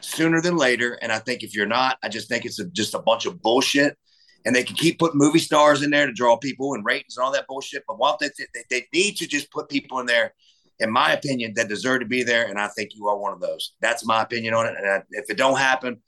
[0.01, 0.95] sooner than later.
[1.03, 3.43] And I think if you're not, I just think it's a, just a bunch of
[3.43, 3.97] bullshit.
[4.45, 7.25] And they can keep putting movie stars in there to draw people and ratings and
[7.25, 7.83] all that bullshit.
[7.89, 10.35] But why they, they, they need to just put people in there,
[10.79, 12.47] in my opinion, that deserve to be there.
[12.47, 13.73] And I think you are one of those.
[13.81, 14.75] That's my opinion on it.
[14.79, 16.01] And I, if it don't happen,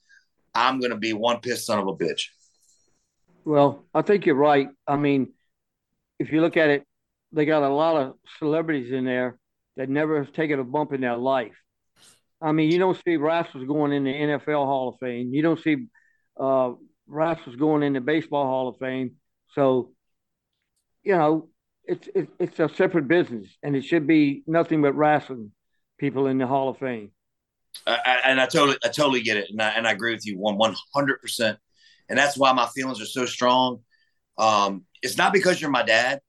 [0.55, 2.27] I'm going to be one pissed son of a bitch.
[3.45, 4.69] Well, I think you're right.
[4.87, 5.33] I mean,
[6.21, 6.85] if you look at it,
[7.33, 9.39] they got a lot of celebrities in there
[9.77, 11.57] that never have taken a bump in their life.
[12.41, 15.33] I mean, you don't see wrestlers going in the NFL Hall of Fame.
[15.35, 15.87] You don't see
[16.39, 16.73] uh,
[17.07, 19.17] wrestlers going in the Baseball Hall of Fame.
[19.55, 19.93] So,
[21.03, 21.49] you know,
[21.85, 25.53] it's it, it's a separate business, and it should be nothing but wrestling
[25.99, 27.11] people in the Hall of Fame.
[27.87, 30.39] I, and I totally, I totally get it, and I, and I agree with you
[30.39, 31.59] one one hundred percent.
[32.09, 33.81] And that's why my feelings are so strong.
[34.39, 36.21] Um, it's not because you're my dad.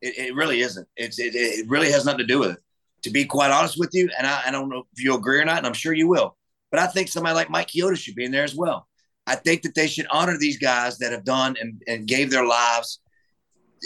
[0.00, 0.88] It, it really isn't.
[0.96, 2.58] It's it, it really has nothing to do with it.
[3.02, 5.44] To be quite honest with you, and I, I don't know if you agree or
[5.44, 6.36] not, and I'm sure you will.
[6.70, 8.86] But I think somebody like Mike Chioda should be in there as well.
[9.26, 12.44] I think that they should honor these guys that have done and, and gave their
[12.44, 13.00] lives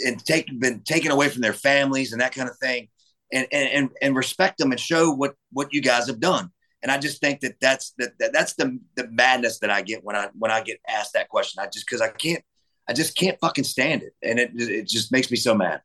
[0.05, 2.89] and take been taken away from their families and that kind of thing,
[3.31, 6.51] and and and respect them and show what what you guys have done.
[6.83, 10.03] And I just think that that's that, that that's the the madness that I get
[10.03, 11.63] when I when I get asked that question.
[11.63, 12.43] I just because I can't
[12.87, 15.81] I just can't fucking stand it, and it it just makes me so mad.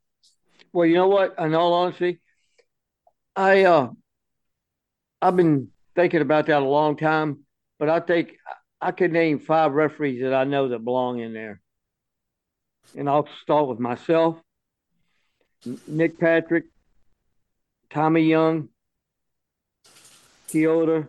[0.72, 1.34] Well, you know what?
[1.38, 2.20] In all honesty,
[3.36, 3.88] I uh
[5.22, 7.40] I've been thinking about that a long time,
[7.78, 8.36] but I think
[8.80, 11.60] I could name five referees that I know that belong in there.
[12.96, 14.38] And I'll start with myself,
[15.86, 16.64] Nick Patrick,
[17.90, 18.68] Tommy Young,
[20.48, 21.08] Chioda,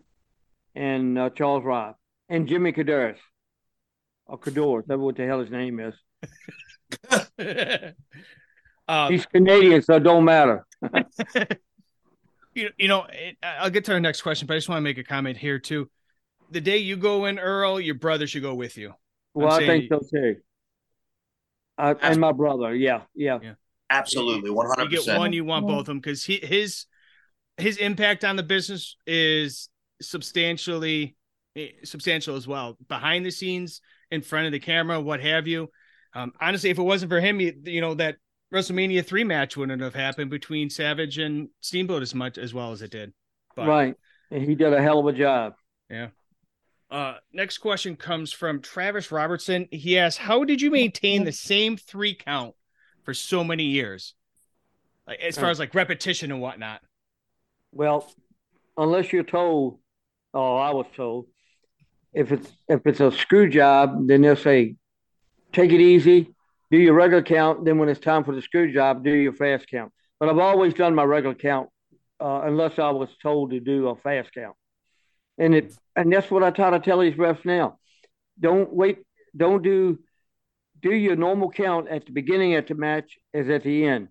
[0.75, 1.95] and uh, Charles Robb,
[2.27, 3.17] and Jimmy Korderas.
[4.25, 5.95] Or Cador, that's what the hell his name is.
[8.87, 10.65] um, He's Canadian, so it don't matter.
[12.53, 14.83] you, you know, it, I'll get to our next question, but I just want to
[14.83, 15.89] make a comment here too.
[16.51, 18.93] The day you go in, Earl, your brother should go with you.
[19.33, 20.37] Well, I think so too.
[21.77, 23.53] Uh, and my brother, yeah, yeah, yeah.
[23.89, 25.05] absolutely, one hundred percent.
[25.05, 26.85] You get one, you want both of them because he his
[27.57, 29.69] his impact on the business is
[30.01, 31.15] substantially
[31.55, 35.69] eh, substantial as well behind the scenes in front of the camera what have you
[36.13, 38.15] um, honestly if it wasn't for him you, you, know that
[38.53, 42.81] wrestlemania 3 match wouldn't have happened between savage and steamboat as much as well as
[42.81, 43.13] it did
[43.55, 43.95] but, right
[44.29, 45.53] and he did a hell of a job
[45.89, 46.07] yeah
[46.91, 49.69] uh, next question comes from Travis Robertson.
[49.71, 52.53] He asks, "How did you maintain the same three count
[53.03, 54.13] for so many years,
[55.07, 56.81] like, as far as like repetition and whatnot?"
[57.71, 58.11] Well,
[58.77, 59.79] unless you're told,
[60.33, 61.27] oh, I was told,
[62.13, 64.75] if it's if it's a screw job, then they'll say,
[65.53, 66.33] take it easy,
[66.71, 67.65] do your regular count.
[67.65, 69.91] Then when it's time for the screw job, do your fast count.
[70.19, 71.69] But I've always done my regular count,
[72.19, 74.55] uh, unless I was told to do a fast count.
[75.37, 77.77] And it and that's what I try to tell these refs now.
[78.39, 78.99] Don't wait.
[79.35, 79.99] Don't do
[80.81, 84.07] do your normal count at the beginning of the match as at the end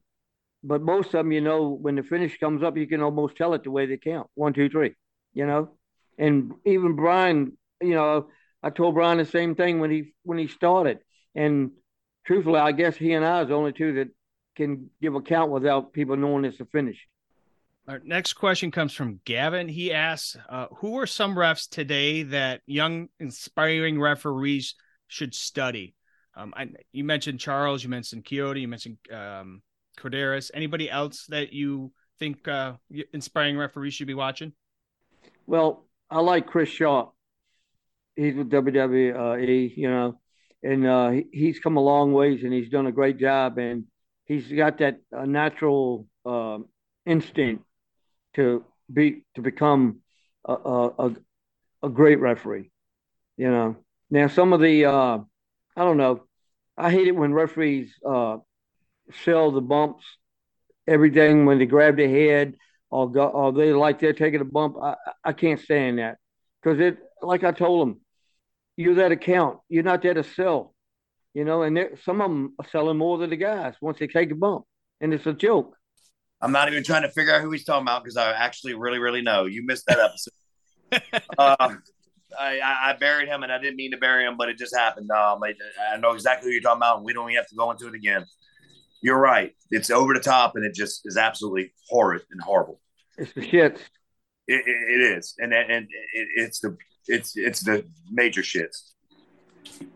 [0.62, 3.54] but most of them, you know, when the finish comes up, you can almost tell
[3.54, 4.94] it the way they count one, two, three,
[5.32, 5.70] you know.
[6.18, 8.28] And even Brian, you know,
[8.62, 10.98] I told Brian the same thing when he when he started.
[11.34, 11.70] And
[12.24, 14.08] truthfully, I guess he and I is the only two that
[14.56, 17.06] can give a count without people knowing it's a finish.
[17.88, 19.68] Our next question comes from Gavin.
[19.68, 24.74] He asks, uh, "Who are some refs today that young, inspiring referees
[25.08, 25.94] should study?"
[26.36, 29.62] Um, I, you mentioned Charles, you mentioned Chioda, you mentioned um,
[29.98, 30.50] Korderas.
[30.54, 32.74] Anybody else that you think uh,
[33.12, 34.52] inspiring referees should be watching?
[35.46, 37.10] Well, I like Chris Shaw.
[38.14, 40.19] He's with WWE, you know,
[40.62, 43.58] and uh, he's come a long ways and he's done a great job.
[43.58, 43.84] And
[44.24, 46.58] he's got that uh, natural uh,
[47.06, 47.64] instinct
[48.34, 50.00] to be to become
[50.44, 51.14] a, a,
[51.82, 52.70] a great referee.
[53.36, 53.76] You know,
[54.10, 55.18] now some of the uh,
[55.76, 56.24] I don't know.
[56.76, 58.38] I hate it when referees uh,
[59.24, 60.04] sell the bumps,
[60.86, 62.54] everything when they grab their head
[62.90, 64.76] or go, or they like they're taking a bump.
[64.82, 66.18] I, I can't stand that
[66.62, 68.00] because it, like I told them,
[68.80, 69.58] you're that account.
[69.68, 70.74] You're not there to sell,
[71.34, 71.62] you know.
[71.62, 74.64] And some of them are selling more than the guys once they take a bump,
[75.00, 75.76] and it's a joke.
[76.42, 78.98] I'm not even trying to figure out who he's talking about because I actually really,
[78.98, 79.44] really know.
[79.44, 81.22] You missed that episode.
[81.38, 81.82] um,
[82.38, 85.10] I, I, buried him, and I didn't mean to bury him, but it just happened.
[85.10, 85.54] Um, I,
[85.92, 87.88] I know exactly who you're talking about, and we don't even have to go into
[87.88, 88.24] it again
[89.02, 89.52] you're right.
[89.70, 92.80] It's over the top, and it just is absolutely horrid and horrible.
[93.16, 93.78] It's the shit.
[94.46, 96.76] It, it, it is, and and it, it's the
[97.06, 98.92] it's it's the major shits.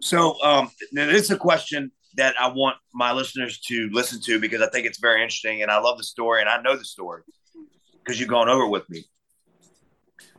[0.01, 4.63] So um, this is a question that I want my listeners to listen to because
[4.63, 7.23] I think it's very interesting, and I love the story, and I know the story
[7.99, 9.05] because you've gone over with me.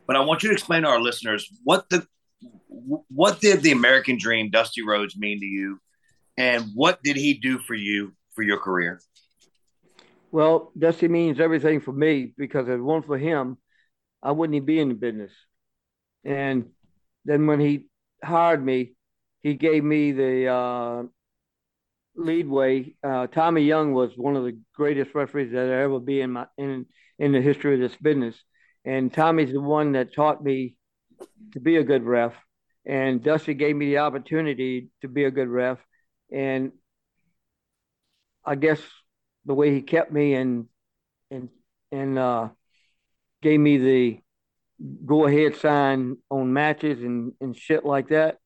[0.06, 2.06] But I want you to explain to our listeners what the
[2.68, 5.80] what did the American Dream, Dusty Rhodes, mean to you,
[6.36, 9.00] and what did he do for you for your career?
[10.30, 13.58] Well, Dusty means everything for me because if it weren't for him,
[14.22, 15.32] I wouldn't be in the business.
[16.24, 16.70] And
[17.24, 17.86] then when he
[18.22, 18.94] hired me,
[19.42, 21.02] he gave me the uh,
[22.16, 22.94] leadway.
[23.02, 26.46] Uh, Tommy Young was one of the greatest referees that I ever be in my
[26.58, 26.86] in
[27.18, 28.36] in the history of this business.
[28.84, 30.76] And Tommy's the one that taught me
[31.52, 32.34] to be a good ref.
[32.84, 35.78] and Dusty gave me the opportunity to be a good ref,
[36.32, 36.72] and
[38.44, 38.80] I guess
[39.44, 40.66] the way he kept me and
[41.30, 41.48] and
[41.92, 42.48] and uh,
[43.42, 44.20] gave me the
[45.04, 48.38] go ahead sign on matches and and shit like that.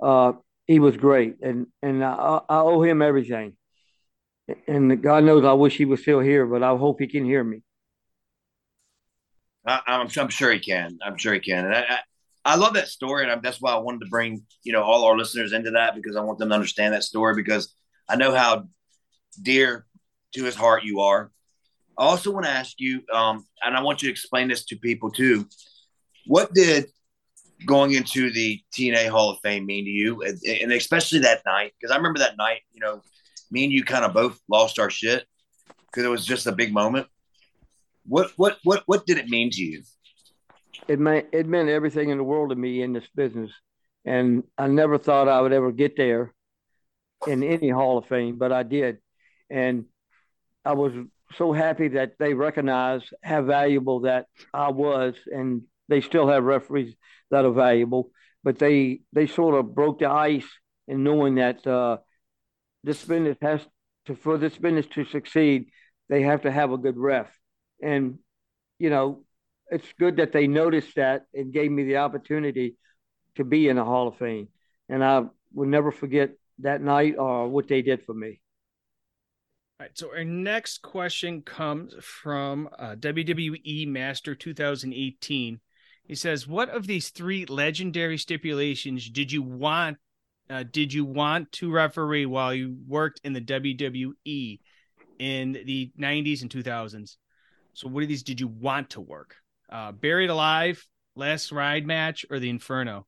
[0.00, 0.32] Uh,
[0.66, 3.56] he was great, and and I, I owe him everything.
[4.66, 7.44] And God knows, I wish he was still here, but I hope he can hear
[7.44, 7.62] me.
[9.66, 10.98] I, am I'm sure he can.
[11.04, 11.66] I'm sure he can.
[11.66, 11.98] And I, I,
[12.44, 15.16] I love that story, and that's why I wanted to bring you know all our
[15.16, 17.74] listeners into that because I want them to understand that story because
[18.08, 18.68] I know how
[19.40, 19.86] dear
[20.34, 21.30] to his heart you are.
[21.98, 24.76] I also want to ask you, um, and I want you to explain this to
[24.76, 25.46] people too.
[26.26, 26.86] What did
[27.66, 31.72] going into the TNA Hall of Fame mean to you, and, and especially that night?
[31.78, 33.02] Because I remember that night, you know,
[33.50, 35.26] me and you kind of both lost our shit
[35.86, 37.08] because it was just a big moment.
[38.06, 39.82] What what what what did it mean to you?
[40.86, 43.50] It meant it meant everything in the world to me in this business,
[44.04, 46.32] and I never thought I would ever get there
[47.26, 48.98] in any Hall of Fame, but I did,
[49.50, 49.86] and
[50.64, 50.92] I was
[51.36, 56.94] so happy that they recognized how valuable that I was, and they still have referees
[57.30, 58.10] that are valuable,
[58.42, 60.48] but they they sort of broke the ice
[60.86, 61.98] in knowing that uh,
[62.84, 63.60] this business has
[64.06, 65.66] to for this business to succeed,
[66.08, 67.30] they have to have a good ref,
[67.82, 68.18] and
[68.78, 69.24] you know
[69.70, 72.76] it's good that they noticed that and gave me the opportunity
[73.36, 74.48] to be in the Hall of Fame,
[74.88, 78.40] and I will never forget that night or what they did for me.
[79.80, 85.60] All right, so our next question comes from uh, WWE Master 2018.
[86.02, 89.98] He says, "What of these three legendary stipulations did you want?
[90.50, 94.58] Uh, did you want to referee while you worked in the WWE
[95.20, 97.16] in the 90s and 2000s?
[97.74, 99.36] So, what of these did you want to work?
[99.70, 103.06] Uh, Buried Alive, Last Ride match, or the Inferno?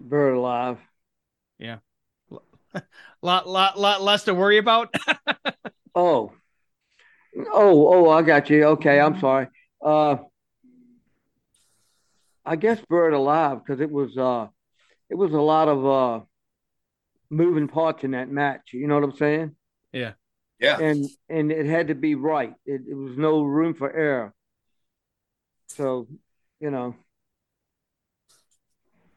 [0.00, 0.78] Buried Alive.
[1.60, 1.78] Yeah,
[3.22, 4.94] lot, lot, lot less to worry about.
[5.94, 6.32] oh,
[7.36, 8.10] oh, oh!
[8.10, 8.64] I got you.
[8.64, 9.48] Okay, I'm sorry.
[9.84, 10.16] Uh,
[12.44, 14.48] I guess Buried Alive because it was uh,
[15.10, 16.24] it was a lot of uh,
[17.30, 18.70] moving parts in that match.
[18.72, 19.56] You know what I'm saying?
[19.92, 20.12] Yeah.
[20.58, 20.78] Yeah.
[20.78, 22.54] And and it had to be right.
[22.64, 24.32] It, it was no room for error.
[25.68, 26.06] So,
[26.60, 26.94] you know,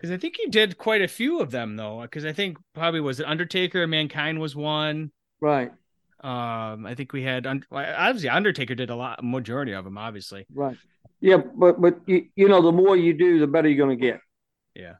[0.06, 2.02] because I think you did quite a few of them though.
[2.02, 5.12] Because I think probably was it Undertaker, Mankind was one.
[5.42, 5.72] Right.
[6.24, 10.46] Um, I think we had obviously Undertaker did a lot, majority of them, obviously.
[10.54, 10.78] Right.
[11.22, 14.06] Yeah, but but you, you know, the more you do, the better you're going to
[14.06, 14.20] get.
[14.76, 14.96] Yeah.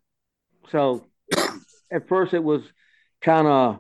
[0.72, 1.06] So,
[1.92, 2.64] at first it was
[3.22, 3.80] kind of a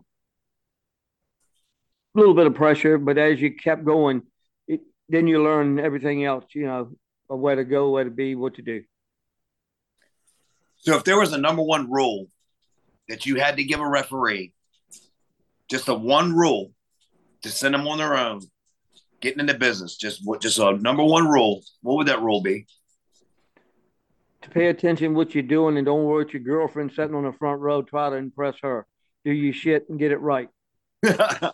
[2.20, 4.22] little bit of pressure, but as you kept going,
[4.68, 6.46] it, then you learn everything else.
[6.54, 6.92] You know,
[7.28, 8.84] where to go, where to be, what to do.
[10.86, 12.28] So if there was a number one rule
[13.10, 14.54] that you had to give a referee,
[15.68, 16.74] just a one rule
[17.42, 18.42] to send them on their own,
[19.20, 22.68] getting into business, just what just a number one rule, what would that rule be?
[24.44, 27.34] To pay attention what you're doing and don't worry about your girlfriend sitting on the
[27.34, 28.86] front row, try to impress her.
[29.24, 30.50] Do your shit and get it right.
[31.04, 31.54] I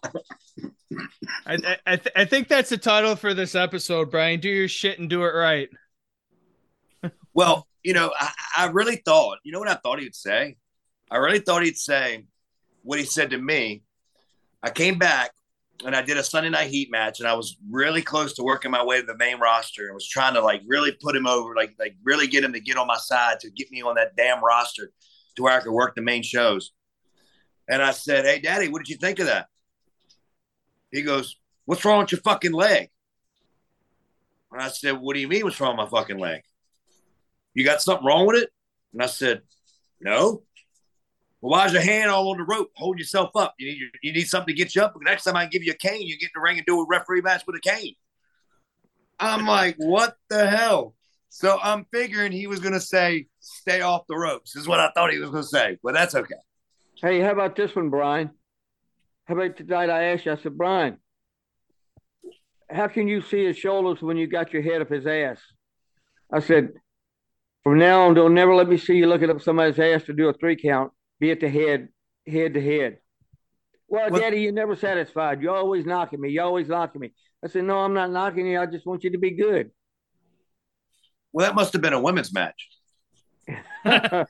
[1.86, 4.42] I, th- I think that's the title for this episode, Brian.
[4.42, 5.70] Do your shit and do it right.
[7.34, 10.58] Well, you know, I, I really thought, you know what I thought he'd say?
[11.10, 12.26] I really thought he'd say
[12.84, 13.84] what he said to me.
[14.64, 15.32] I came back
[15.86, 18.72] and I did a Sunday night heat match, and I was really close to working
[18.72, 21.56] my way to the main roster and was trying to like really put him over,
[21.56, 24.16] like like really get him to get on my side to get me on that
[24.16, 24.92] damn roster
[25.36, 26.72] to where I could work the main shows.
[27.68, 29.48] And I said, Hey daddy, what did you think of that?
[30.92, 32.90] He goes, What's wrong with your fucking leg?
[34.52, 36.42] And I said, What do you mean what's wrong with my fucking leg?
[37.54, 38.50] You got something wrong with it?
[38.94, 39.42] And I said,
[40.00, 40.44] No.
[41.42, 42.70] Well, why's your hand all on the rope?
[42.76, 43.56] Hold yourself up.
[43.58, 44.96] You need you need something to get you up.
[45.02, 46.86] Next time I give you a cane, you get in the ring and do a
[46.88, 47.96] referee match with a cane.
[49.20, 50.96] I'm like, what the hell?
[51.30, 55.12] So I'm figuring he was gonna say, stay off the ropes, is what I thought
[55.12, 56.36] he was gonna say, but that's okay.
[57.02, 58.32] Hey, how about this one, Brian?
[59.26, 60.98] How about tonight I asked you, I said, Brian,
[62.70, 65.40] how can you see his shoulders when you got your head up his ass?
[66.32, 66.74] I said,
[67.64, 70.30] from now on, don't never let me see you looking up somebody's ass to do
[70.30, 70.92] a three count.
[71.20, 71.90] Be at the head,
[72.28, 72.98] head to head.
[73.88, 74.22] Well, what?
[74.22, 75.42] Daddy, you're never satisfied.
[75.42, 76.30] You're always knocking me.
[76.30, 77.12] You're always knocking me.
[77.44, 78.60] I said, No, I'm not knocking you.
[78.60, 79.72] I just want you to be good.
[81.34, 82.70] Well, that must have been a women's match.
[83.86, 84.26] uh,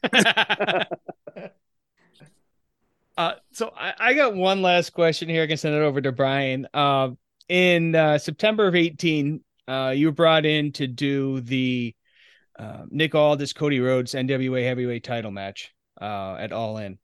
[3.52, 5.44] so I, I, got one last question here.
[5.44, 6.68] I can send it over to Brian.
[6.74, 7.10] Uh,
[7.50, 11.94] in uh, September of 18, uh, you were brought in to do the
[12.62, 17.00] uh, Nick Aldis, Cody Rhodes, NWA heavyweight title match uh, at All In.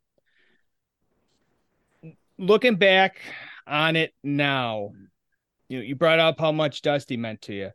[2.37, 3.19] Looking back
[3.65, 4.91] on it now,
[5.67, 7.71] you you brought up how much Dusty meant to you.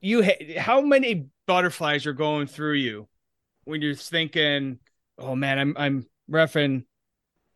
[0.00, 3.08] You ha- how many butterflies are going through you
[3.64, 4.78] when you're thinking,
[5.16, 6.84] "Oh man, I'm I'm refing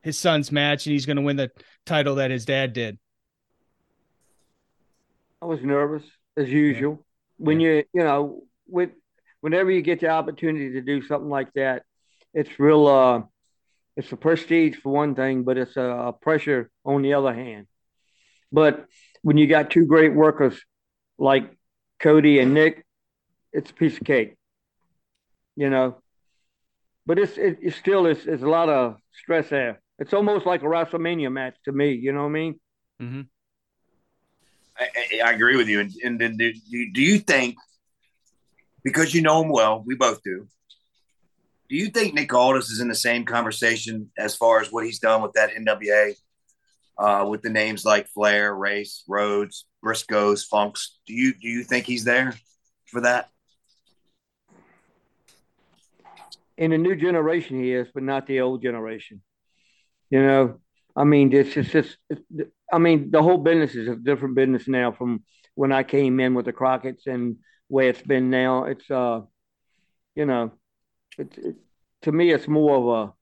[0.01, 1.51] his son's match and he's going to win the
[1.85, 2.99] title that his dad did."
[5.43, 6.05] I was nervous
[6.39, 7.05] as usual.
[7.43, 7.69] When yeah.
[7.69, 8.91] you you know with
[9.41, 11.83] whenever you get the opportunity to do something like that,
[12.33, 12.87] it's real.
[12.87, 13.23] Uh,
[13.97, 17.67] it's a prestige for one thing, but it's a, a pressure on the other hand.
[18.51, 18.87] But
[19.23, 20.59] when you got two great workers
[21.19, 21.51] like
[21.99, 22.87] Cody and Nick,
[23.53, 24.37] it's a piece of cake,
[25.57, 25.99] you know.
[27.05, 29.83] But it's it, still is it's a lot of stress there.
[29.99, 31.93] It's almost like a WrestleMania match to me.
[31.93, 32.61] You know what I mean?
[33.01, 33.21] Mm-hmm.
[34.83, 35.81] I, I, agree with you.
[35.81, 36.53] And, and, and do,
[36.93, 37.57] do you think
[38.85, 40.47] because you know him well, we both do.
[41.69, 44.99] Do you think Nick Aldis is in the same conversation as far as what he's
[44.99, 46.15] done with that NWA,
[46.99, 50.99] uh, with the names like Flair, Race, Rhodes, Briscoes, Funks?
[51.07, 52.35] Do you do you think he's there
[52.87, 53.31] for that?
[56.59, 59.23] In the new generation, he is, but not the old generation.
[60.11, 60.61] You know,
[60.95, 64.69] I mean, it's just, it's, it's, I mean, the whole business is a different business
[64.69, 65.25] now from
[65.55, 67.37] when I came in with the Crockett's and
[67.69, 68.65] where it's been now.
[68.65, 69.21] It's uh,
[70.15, 70.53] you know,
[71.19, 71.57] it's it,
[72.03, 73.13] to me, it's more of a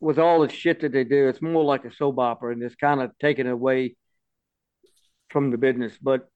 [0.00, 2.74] with all the shit that they do, it's more like a soap opera, and it's
[2.74, 3.94] kind of taken away
[5.30, 6.28] from the business, but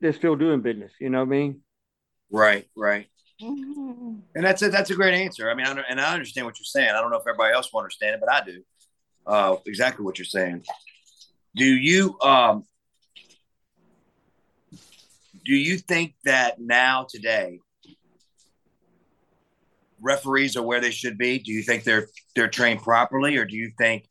[0.00, 0.92] they're still doing business.
[1.00, 1.60] You know what I mean?
[2.30, 3.06] Right, right.
[3.40, 4.16] Mm-hmm.
[4.34, 5.50] And that's a that's a great answer.
[5.50, 6.90] I mean, I, and I understand what you're saying.
[6.90, 8.62] I don't know if everybody else will understand it, but I do.
[9.26, 10.64] Uh, exactly what you're saying.
[11.54, 12.64] Do you um
[15.44, 17.60] do you think that now today
[20.00, 21.38] referees are where they should be?
[21.38, 24.08] Do you think they're they're trained properly, or do you think,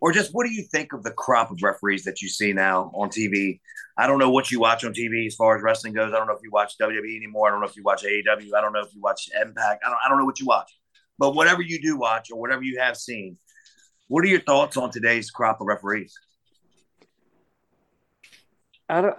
[0.00, 2.90] or just what do you think of the crop of referees that you see now
[2.94, 3.60] on TV?
[3.98, 6.12] I don't know what you watch on TV as far as wrestling goes.
[6.12, 7.48] I don't know if you watch WWE anymore.
[7.48, 8.54] I don't know if you watch AEW.
[8.54, 9.82] I don't know if you watch Impact.
[9.84, 10.70] I don't I don't know what you watch,
[11.18, 13.38] but whatever you do watch or whatever you have seen,
[14.08, 16.14] what are your thoughts on today's crop of referees?
[18.88, 19.16] I don't.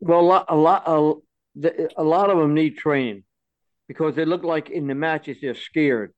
[0.00, 3.24] Well, a lot, a lot, a, lot of them need training
[3.88, 6.12] because they look like in the matches they're scared.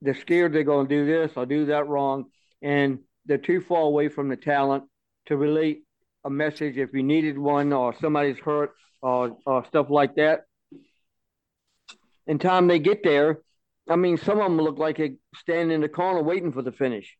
[0.00, 2.26] They're scared they're going to do this or do that wrong,
[2.60, 4.84] and they're too far away from the talent
[5.26, 5.82] to relate
[6.24, 10.42] a message if you needed one or somebody's hurt or, or stuff like that.
[12.28, 13.40] In time they get there,
[13.92, 16.72] I mean, some of them look like they stand in the corner waiting for the
[16.72, 17.16] finish,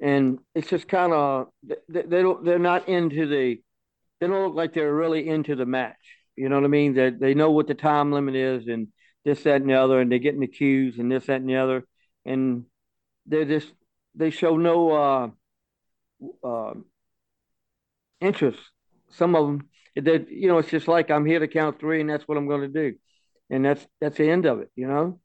[0.00, 1.48] and it's just kind of
[1.88, 3.60] they, they don't they're not into the
[4.20, 5.96] they don't look like they're really into the match.
[6.36, 6.94] You know what I mean?
[6.94, 8.88] That they, they know what the time limit is and
[9.24, 11.56] this, that, and the other, and they're getting the cues and this, that, and the
[11.56, 11.84] other,
[12.24, 12.64] and
[13.26, 13.72] they just
[14.14, 15.28] they show no uh,
[16.46, 16.74] uh,
[18.20, 18.60] interest.
[19.10, 22.10] Some of them, that you know, it's just like I'm here to count three, and
[22.10, 22.96] that's what I'm going to do,
[23.50, 24.70] and that's that's the end of it.
[24.76, 25.20] You know,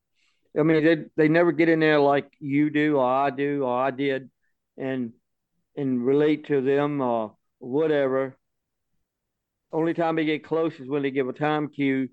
[0.58, 3.80] I mean, they they never get in there like you do or I do or
[3.80, 4.30] I did,
[4.78, 5.14] and
[5.76, 8.38] and relate to them or whatever
[9.72, 12.10] only time they get close is when they give a time cue,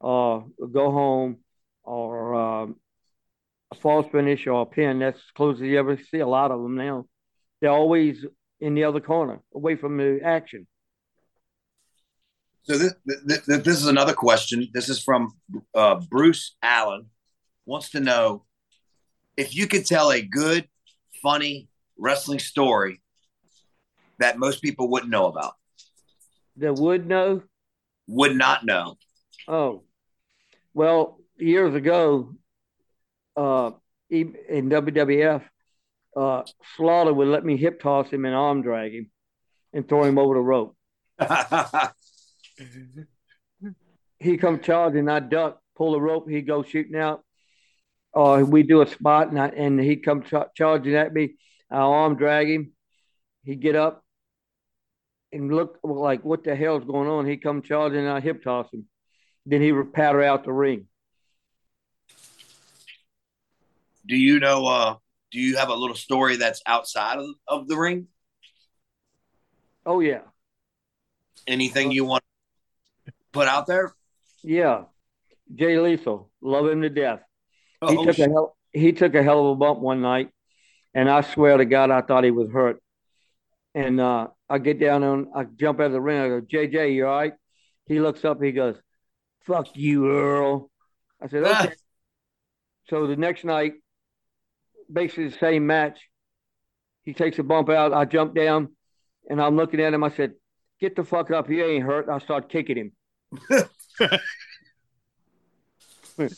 [0.00, 0.40] uh,
[0.72, 1.38] go home,
[1.82, 2.76] or um,
[3.70, 5.00] a false finish or a pin.
[5.00, 7.06] That's as close as you ever see a lot of them now.
[7.60, 8.24] They're always
[8.60, 10.66] in the other corner, away from the action.
[12.62, 14.68] So this, this, this is another question.
[14.72, 15.32] This is from
[15.74, 17.06] uh, Bruce Allen.
[17.66, 18.44] Wants to know
[19.36, 20.68] if you could tell a good,
[21.22, 23.00] funny wrestling story
[24.18, 25.54] that most people wouldn't know about
[26.56, 27.42] that would know?
[28.08, 28.96] Would not know.
[29.48, 29.84] Oh,
[30.74, 32.34] well, years ago,
[33.36, 33.72] uh,
[34.10, 35.42] in WWF,
[36.16, 36.42] uh,
[36.76, 39.10] Slaughter would let me hip toss him and arm drag him
[39.72, 40.76] and throw him over the rope.
[44.18, 47.24] he come charging, I duck, pull the rope, he go shooting out.
[48.14, 51.36] Or uh, we do a spot and, I, and he come ch- charging at me.
[51.70, 52.72] I arm drag him.
[53.44, 54.04] He get up,
[55.32, 57.26] and look like what the hell's going on.
[57.26, 58.86] He come charging and I hip toss him.
[59.46, 60.86] Then he would patter out the ring.
[64.06, 64.66] Do you know?
[64.66, 64.96] Uh,
[65.30, 68.08] do you have a little story that's outside of, of the ring?
[69.86, 70.20] Oh yeah.
[71.46, 72.22] Anything uh, you want
[73.06, 73.94] to put out there?
[74.42, 74.84] Yeah,
[75.54, 77.20] Jay Lethal, love him to death.
[77.84, 80.28] Oh, he took a hell, he took a hell of a bump one night,
[80.94, 82.80] and I swear to God, I thought he was hurt.
[83.74, 86.20] And uh, I get down and I jump out of the ring.
[86.20, 87.32] I go, JJ, you all right?
[87.86, 88.40] He looks up.
[88.40, 88.76] He goes,
[89.44, 90.70] "Fuck you, Earl."
[91.20, 91.74] I said, "Okay."
[92.88, 93.72] so the next night,
[94.92, 95.98] basically the same match.
[97.02, 97.92] He takes a bump out.
[97.92, 98.76] I jump down,
[99.28, 100.04] and I'm looking at him.
[100.04, 100.34] I said,
[100.80, 101.48] "Get the fuck up!
[101.48, 102.92] He ain't hurt." I start kicking him.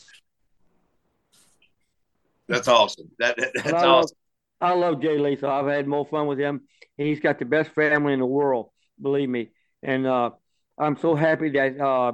[2.47, 3.09] That's awesome.
[3.19, 4.17] That, that's I awesome.
[4.61, 5.49] Love, I love Jay Lethal.
[5.49, 6.61] I've had more fun with him.
[6.97, 8.69] He's got the best family in the world,
[9.01, 9.49] believe me.
[9.83, 10.31] And uh,
[10.77, 12.13] I'm so happy that uh,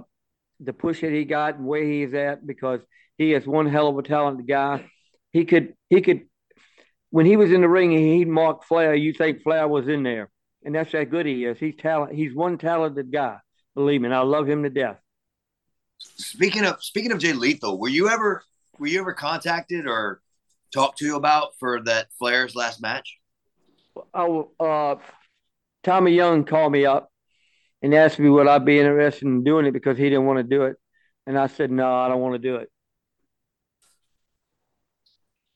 [0.59, 2.81] the push that he got and where he is at because
[3.17, 4.85] he is one hell of a talented guy.
[5.31, 6.21] He could he could
[7.09, 10.03] when he was in the ring and he'd mark Flair, you think Flair was in
[10.03, 10.29] there.
[10.63, 11.57] And that's how good he is.
[11.59, 13.37] He's talent he's one talented guy.
[13.75, 14.97] Believe me, and I love him to death.
[15.97, 18.43] Speaking of speaking of Jay Lethal, were you ever
[18.79, 20.21] were you ever contacted or
[20.73, 23.17] talked to about for that Flair's last match?
[24.13, 24.95] I, uh,
[25.83, 27.11] Tommy Young called me up
[27.81, 30.43] and asked me would I be interested in doing it because he didn't want to
[30.43, 30.77] do it,
[31.27, 32.69] and I said no, I don't want to do it.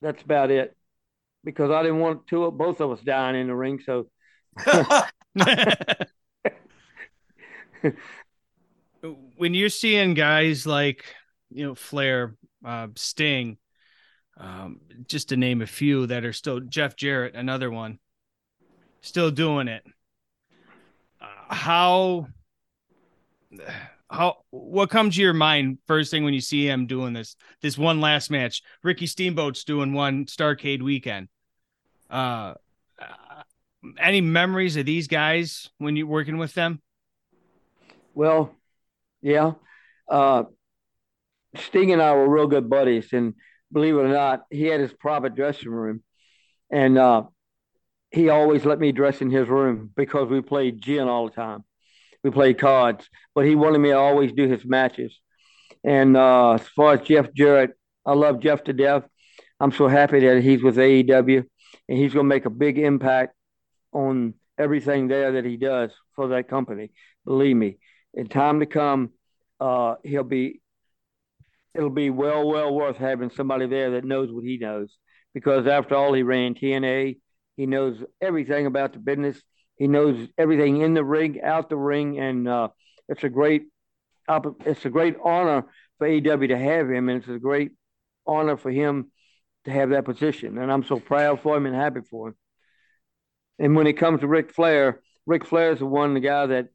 [0.02, 0.76] That's about it,
[1.44, 3.80] because I didn't want two both of us dying in the ring.
[3.84, 4.08] So.
[9.36, 11.04] when you're seeing guys like
[11.50, 12.34] you know Flair,
[12.66, 13.56] uh, Sting,
[14.36, 17.98] um, just to name a few that are still Jeff Jarrett, another one,
[19.00, 19.84] still doing it.
[21.20, 22.26] Uh, how
[24.10, 27.78] how what comes to your mind first thing when you see him doing this this
[27.78, 28.62] one last match?
[28.82, 31.28] Ricky Steamboat's doing one Starcade weekend.
[32.10, 32.54] Uh,
[33.00, 33.42] uh
[34.00, 36.82] any memories of these guys when you're working with them?
[38.14, 38.52] Well,
[39.22, 39.52] yeah.
[40.08, 40.44] Uh,
[41.56, 43.34] Sting and I were real good buddies, and
[43.72, 46.02] believe it or not, he had his private dressing room,
[46.70, 47.24] and uh,
[48.10, 51.64] he always let me dress in his room because we played gin all the time.
[52.22, 55.18] We played cards, but he wanted me to always do his matches.
[55.84, 57.72] And uh, as far as Jeff Jarrett,
[58.04, 59.04] I love Jeff to death.
[59.60, 61.44] I'm so happy that he's with AEW,
[61.88, 63.34] and he's going to make a big impact
[63.92, 66.90] on everything there that he does for that company.
[67.24, 67.78] Believe me,
[68.14, 69.10] in time to come,
[69.60, 70.60] uh, he'll be
[71.76, 74.96] it'll be well, well worth having somebody there that knows what he knows.
[75.34, 77.18] Because after all, he ran TNA.
[77.56, 79.40] He knows everything about the business.
[79.76, 82.68] He knows everything in the ring, out the ring, and uh,
[83.08, 83.64] it's a great,
[84.28, 85.66] it's a great honor
[85.98, 87.72] for AEW to have him, and it's a great
[88.26, 89.10] honor for him
[89.66, 90.56] to have that position.
[90.56, 92.34] And I'm so proud for him and happy for him.
[93.58, 96.68] And when it comes to Ric Flair, Ric Flair is the one, the guy that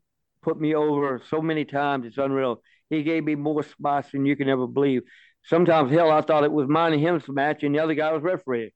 [0.44, 2.06] put me over so many times.
[2.06, 2.62] It's unreal.
[2.92, 5.04] He gave me more spots than you can ever believe.
[5.46, 8.22] Sometimes, hell, I thought it was mine and him's match, and the other guy was
[8.22, 8.74] referee.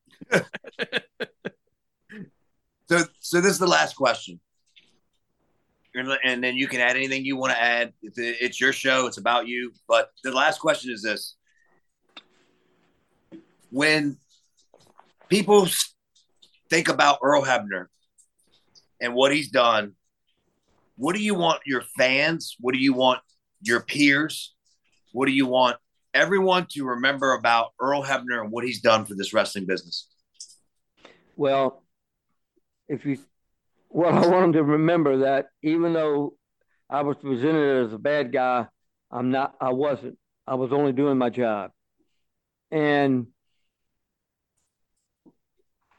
[0.32, 0.40] so,
[3.20, 4.40] so this is the last question,
[5.94, 7.92] and then you can add anything you want to add.
[8.02, 9.72] It's your show; it's about you.
[9.86, 11.36] But the last question is this:
[13.70, 14.16] When
[15.28, 15.68] people
[16.70, 17.88] think about Earl Hebner
[19.02, 19.96] and what he's done
[20.96, 22.56] what do you want your fans?
[22.60, 23.20] What do you want
[23.66, 24.54] your peers?
[25.12, 25.76] What do you want
[26.12, 30.08] everyone to remember about Earl Hebner and what he's done for this wrestling business?
[31.36, 31.82] Well,
[32.88, 33.18] if you,
[33.90, 36.34] well, I want them to remember that even though
[36.88, 38.66] I was presented as a bad guy,
[39.10, 40.18] I'm not, I wasn't.
[40.46, 41.70] I was only doing my job.
[42.70, 43.28] And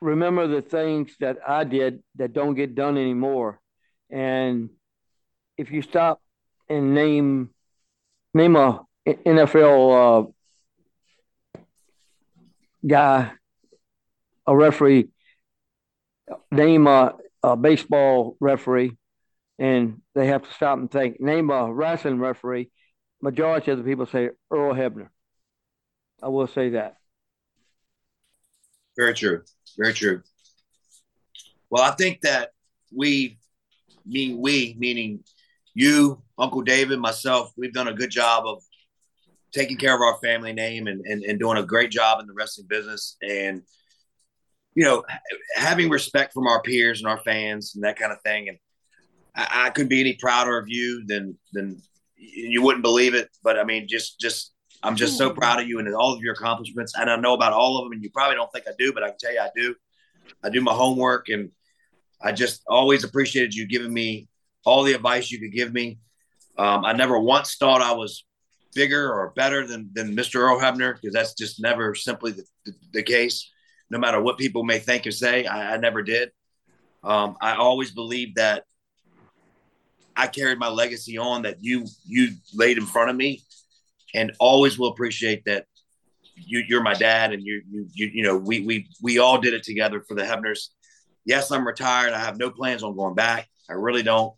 [0.01, 3.59] remember the things that I did that don't get done anymore.
[4.09, 4.69] And
[5.57, 6.21] if you stop
[6.69, 7.49] and name
[8.35, 11.61] name a NFL uh,
[12.85, 13.31] guy,
[14.45, 15.07] a referee,
[16.51, 18.97] name a, a, baseball referee,
[19.57, 21.21] and they have to stop and think.
[21.21, 22.69] Name a wrestling referee.
[23.21, 25.07] Majority of the people say Earl Hebner.
[26.21, 26.97] I will say that.
[28.97, 29.43] Very true.
[29.77, 30.21] Very true.
[31.69, 32.51] Well, I think that
[32.93, 33.37] we,
[34.05, 35.23] mean we, meaning
[35.75, 38.63] you, Uncle David, myself, we've done a good job of
[39.51, 42.33] taking care of our family name and, and, and doing a great job in the
[42.33, 43.17] wrestling business.
[43.21, 43.61] And,
[44.73, 45.03] you know,
[45.55, 48.49] having respect from our peers and our fans and that kind of thing.
[48.49, 48.57] And
[49.35, 51.81] I, I couldn't be any prouder of you than, than
[52.17, 53.29] you wouldn't believe it.
[53.43, 54.53] But I mean, just, just,
[54.83, 55.37] I'm just so hmm.
[55.37, 56.93] proud of you and all of your accomplishments.
[56.95, 59.03] And I know about all of them, and you probably don't think I do, but
[59.03, 59.75] I can tell you I do.
[60.43, 61.51] I do my homework, and
[62.21, 64.27] I just always appreciated you giving me
[64.65, 65.99] all the advice you could give me.
[66.57, 68.25] Um, I never once thought I was
[68.73, 70.35] bigger or better than, than Mr.
[70.35, 73.49] Earl Hebner because that's just never simply the, the, the, case.
[73.89, 76.31] No matter what people may think or say, I, I never did.
[77.03, 78.63] Um, I always believed that
[80.15, 83.43] I carried my legacy on that you you laid in front of me,
[84.13, 85.65] and always will appreciate that
[86.35, 89.53] you you're my dad and you you you, you know we we we all did
[89.53, 90.69] it together for the Hebners.
[91.25, 92.13] Yes, I'm retired.
[92.13, 93.47] I have no plans on going back.
[93.69, 94.33] I really don't.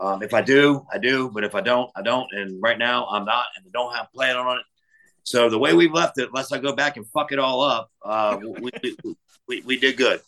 [0.00, 1.30] Um, if I do, I do.
[1.30, 2.30] But if I don't, I don't.
[2.32, 4.64] And right now, I'm not, and I don't have a plan on it.
[5.22, 7.90] So the way we've left it, unless I go back and fuck it all up,
[8.04, 8.96] uh, we, we,
[9.48, 10.20] we, we did good.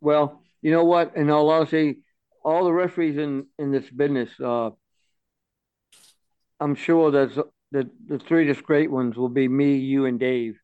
[0.00, 1.16] Well, you know what?
[1.16, 1.98] In all honesty,
[2.44, 4.70] all the referees in in this business, uh,
[6.60, 10.58] I'm sure that the the three just great ones will be me, you, and Dave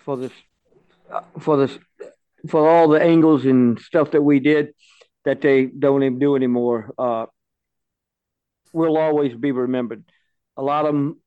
[0.00, 0.32] for this
[1.40, 1.78] for this
[2.48, 4.72] for all the angles and stuff that we did
[5.28, 6.94] that they don't even do anymore.
[6.98, 7.26] Uh,
[8.72, 10.02] will always be remembered.
[10.56, 11.20] A lot of them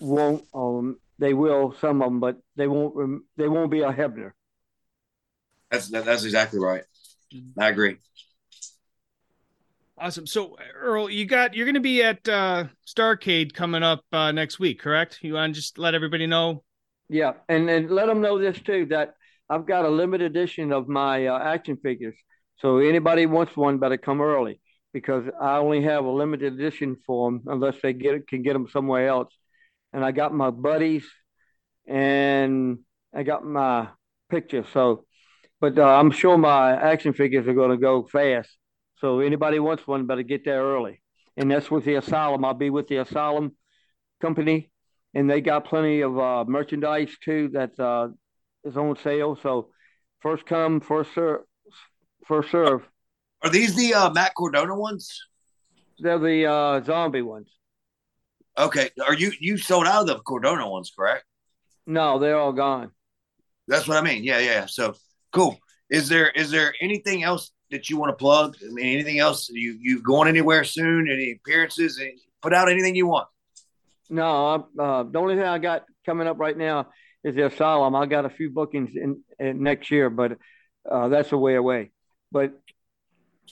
[0.00, 0.42] won't.
[0.54, 2.96] Um, they will some of them, but they won't.
[2.96, 4.30] Rem- they won't be a Hebner.
[5.70, 6.84] That's that's exactly right.
[7.58, 7.98] I agree.
[9.98, 10.26] Awesome.
[10.26, 14.58] So Earl, you got you're going to be at uh, Starcade coming up uh, next
[14.58, 15.18] week, correct?
[15.20, 16.64] You want to just let everybody know?
[17.10, 19.16] Yeah, and and let them know this too that
[19.50, 22.16] I've got a limited edition of my uh, action figures.
[22.56, 24.60] So anybody wants one, better come early
[24.92, 28.68] because I only have a limited edition for them unless they get can get them
[28.68, 29.32] somewhere else.
[29.92, 31.06] And I got my buddies,
[31.86, 32.78] and
[33.14, 33.88] I got my
[34.30, 34.64] picture.
[34.72, 35.04] So,
[35.60, 38.50] but uh, I'm sure my action figures are going to go fast.
[38.98, 41.02] So anybody wants one, better get there early.
[41.36, 42.44] And that's with the Asylum.
[42.44, 43.54] I'll be with the Asylum
[44.20, 44.70] company,
[45.12, 48.08] and they got plenty of uh, merchandise too that uh,
[48.64, 49.38] is on sale.
[49.42, 49.68] So
[50.20, 51.42] first come, first serve.
[52.26, 52.82] First serve.
[53.42, 55.10] Are these the uh, Matt Cardona ones?
[55.98, 57.48] They're the uh, zombie ones.
[58.58, 58.90] Okay.
[59.06, 61.24] Are you you sold out of the Cordona ones, correct?
[61.86, 62.90] No, they're all gone.
[63.68, 64.24] That's what I mean.
[64.24, 64.66] Yeah, yeah.
[64.66, 64.94] So
[65.32, 65.58] cool.
[65.90, 68.56] Is there is there anything else that you want to plug?
[68.62, 69.48] I mean, anything else?
[69.48, 71.08] You you going anywhere soon?
[71.10, 71.98] Any appearances?
[72.00, 73.28] Any, put out anything you want.
[74.08, 76.88] No, uh, the only thing I got coming up right now
[77.24, 77.94] is the Asylum.
[77.96, 80.38] I got a few bookings in, in next year, but
[80.88, 81.90] uh, that's a way away.
[82.32, 82.52] But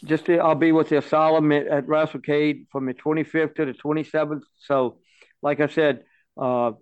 [0.05, 4.43] just to, I'll be with the Asylum at, WrestleCade from the 25th to the 27th.
[4.59, 4.99] So,
[5.43, 6.05] like I said,
[6.41, 6.72] uh,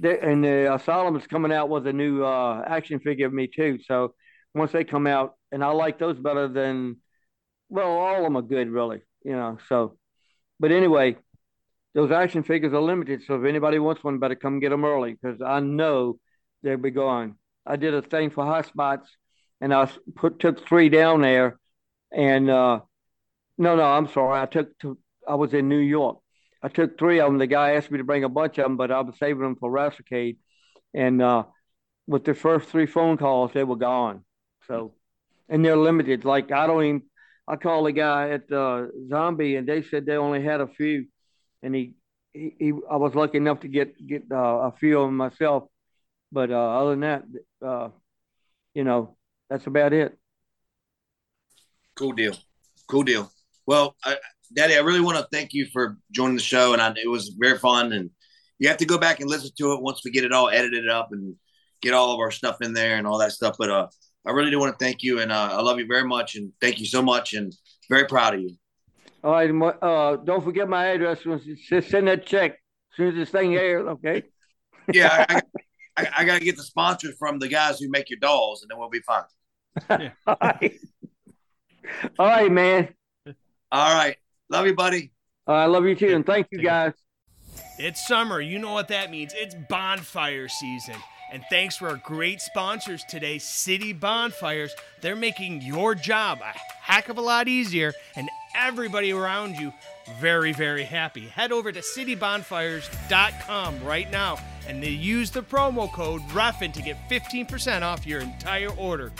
[0.00, 3.48] they, and the Asylum is coming out with a new uh, action figure of me
[3.48, 3.78] too.
[3.86, 4.14] So
[4.54, 6.96] once they come out, and I like those better than,
[7.68, 9.58] well, all of them are good, really, you know.
[9.68, 9.98] So,
[10.60, 11.16] but anyway,
[11.94, 13.22] those action figures are limited.
[13.26, 16.18] So if anybody wants one, better come get them early because I know
[16.62, 17.36] they'll be gone.
[17.66, 19.08] I did a thing for Hot Spots
[19.60, 21.58] and I put took three down there,
[22.12, 22.80] and uh,
[23.56, 26.18] no, no, I'm sorry, I took two, I was in New York.
[26.62, 27.38] I took three of them.
[27.38, 29.56] The guy asked me to bring a bunch of them, but I was saving them
[29.56, 30.38] for WrestleCade,
[30.94, 31.44] and uh,
[32.06, 34.24] with the first three phone calls, they were gone.
[34.66, 34.94] So,
[35.48, 36.24] and they're limited.
[36.24, 37.02] Like I don't even.
[37.46, 41.06] I called the guy at uh, Zombie, and they said they only had a few,
[41.62, 41.94] and he,
[42.34, 44.36] he, he I was lucky enough to get get uh,
[44.68, 45.64] a few of them myself,
[46.30, 47.22] but uh, other than that,
[47.64, 47.88] uh,
[48.74, 49.16] you know,
[49.48, 50.16] that's about it.
[51.96, 52.34] Cool deal.
[52.88, 53.30] Cool deal.
[53.66, 54.16] Well, I,
[54.54, 57.36] Daddy, I really want to thank you for joining the show, and I, it was
[57.38, 57.92] very fun.
[57.92, 58.10] And
[58.58, 60.88] you have to go back and listen to it once we get it all edited
[60.88, 61.34] up and
[61.82, 63.56] get all of our stuff in there and all that stuff.
[63.58, 63.88] But uh,
[64.26, 66.52] I really do want to thank you, and uh, I love you very much, and
[66.60, 67.52] thank you so much, and
[67.90, 68.56] very proud of you.
[69.24, 69.50] All right.
[69.82, 71.22] Uh, don't forget my address.
[71.22, 73.86] Send that check as soon as this thing airs.
[73.86, 74.22] Okay.
[74.92, 75.42] Yeah, I,
[75.96, 78.70] I, I got to get the sponsors from the guys who make your dolls, and
[78.70, 79.24] then we'll be fine.
[79.90, 80.10] Yeah.
[80.26, 80.80] All, right.
[82.18, 82.88] All right, man.
[83.70, 84.16] All right.
[84.50, 85.12] Love you, buddy.
[85.46, 86.14] I love you too.
[86.14, 86.92] And thank you, guys.
[87.78, 88.40] It's summer.
[88.40, 89.32] You know what that means.
[89.34, 90.96] It's bonfire season.
[91.30, 97.10] And thanks for our great sponsors today, City Bonfires, they're making your job a heck
[97.10, 99.74] of a lot easier and everybody around you
[100.20, 101.26] very, very happy.
[101.26, 107.82] Head over to citybonfires.com right now and use the promo code REFIN to get 15%
[107.82, 109.12] off your entire order.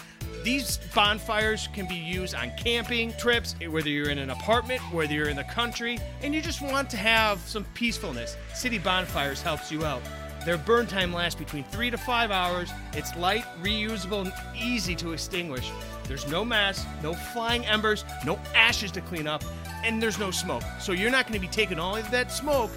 [0.45, 5.29] These bonfires can be used on camping trips, whether you're in an apartment, whether you're
[5.29, 8.37] in the country, and you just want to have some peacefulness.
[8.55, 10.03] City Bonfires helps you out.
[10.45, 12.71] Their burn time lasts between three to five hours.
[12.93, 15.71] It's light, reusable, and easy to extinguish.
[16.05, 19.43] There's no mess, no flying embers, no ashes to clean up,
[19.85, 20.63] and there's no smoke.
[20.81, 22.71] So you're not going to be taking all of that smoke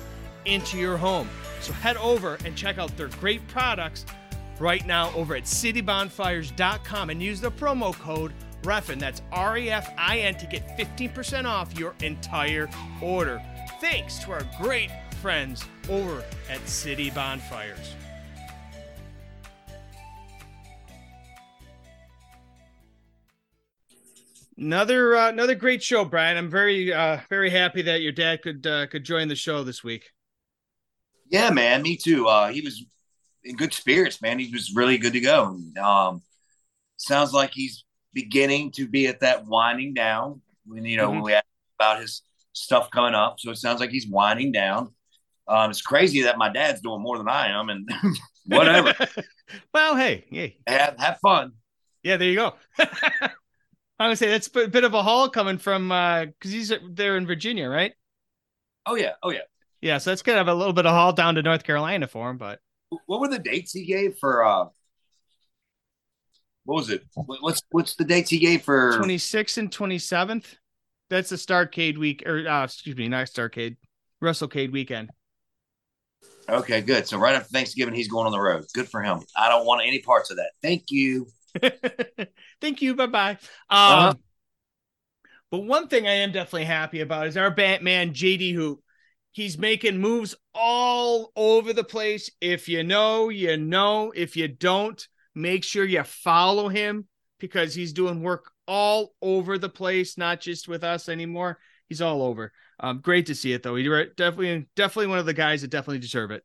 [0.45, 1.29] into your home.
[1.61, 4.05] So head over and check out their great products
[4.61, 8.31] right now over at citybonfires.com and use the promo code
[8.63, 8.99] REFIN.
[8.99, 12.69] That's R E F I N to get 15% off your entire
[13.01, 13.41] order.
[13.79, 14.91] Thanks to our great
[15.21, 17.95] friends over at City Bonfires.
[24.57, 26.37] Another uh, another great show, Brian.
[26.37, 29.83] I'm very uh, very happy that your dad could uh, could join the show this
[29.83, 30.11] week.
[31.29, 32.27] Yeah, man, me too.
[32.27, 32.85] Uh, he was
[33.43, 34.39] in good spirits, man.
[34.39, 35.59] He was really good to go.
[35.81, 36.21] Um,
[36.97, 37.83] sounds like he's
[38.13, 40.41] beginning to be at that winding down.
[40.65, 41.15] When you know mm-hmm.
[41.15, 41.45] when we asked
[41.79, 42.21] about his
[42.53, 44.93] stuff coming up, so it sounds like he's winding down.
[45.47, 47.89] Um, it's crazy that my dad's doing more than I am, and
[48.45, 48.93] whatever.
[49.73, 51.53] well, hey, hey, have have fun.
[52.03, 52.53] Yeah, there you go.
[52.79, 57.17] I'm gonna say that's a bit of a haul coming from because uh, he's there
[57.17, 57.93] in Virginia, right?
[58.85, 59.41] Oh yeah, oh yeah,
[59.81, 59.97] yeah.
[59.97, 62.29] So that's kind of a little bit of a haul down to North Carolina for
[62.29, 62.37] him.
[62.37, 62.59] But
[63.05, 64.45] what were the dates he gave for?
[64.45, 64.65] uh
[66.65, 67.03] What was it?
[67.15, 68.97] What's what's the dates he gave for?
[68.99, 70.45] 26th and 27th.
[71.09, 73.75] That's the Starcade week, or uh, excuse me, not Starcade,
[74.23, 75.09] WrestleCade weekend.
[76.49, 77.07] Okay, good.
[77.07, 78.65] So right after Thanksgiving, he's going on the road.
[78.73, 79.21] Good for him.
[79.37, 80.51] I don't want any parts of that.
[80.61, 81.27] Thank you.
[82.61, 82.95] Thank you.
[82.95, 83.31] Bye bye.
[83.31, 83.37] Um,
[83.69, 84.13] uh-huh.
[85.51, 88.81] But one thing I am definitely happy about is our Batman JD Hoop.
[89.31, 92.29] He's making moves all over the place.
[92.41, 94.11] If you know, you know.
[94.15, 97.07] If you don't, make sure you follow him
[97.39, 101.59] because he's doing work all over the place, not just with us anymore.
[101.87, 102.51] He's all over.
[102.79, 103.75] Um, great to see it though.
[103.75, 106.43] He definitely, definitely one of the guys that definitely deserve it.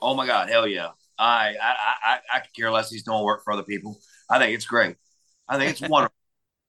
[0.00, 0.88] Oh my God, hell yeah!
[1.18, 2.90] I I I, I could care less.
[2.90, 4.00] He's doing work for other people.
[4.28, 4.96] I think it's great.
[5.48, 6.16] I think it's wonderful,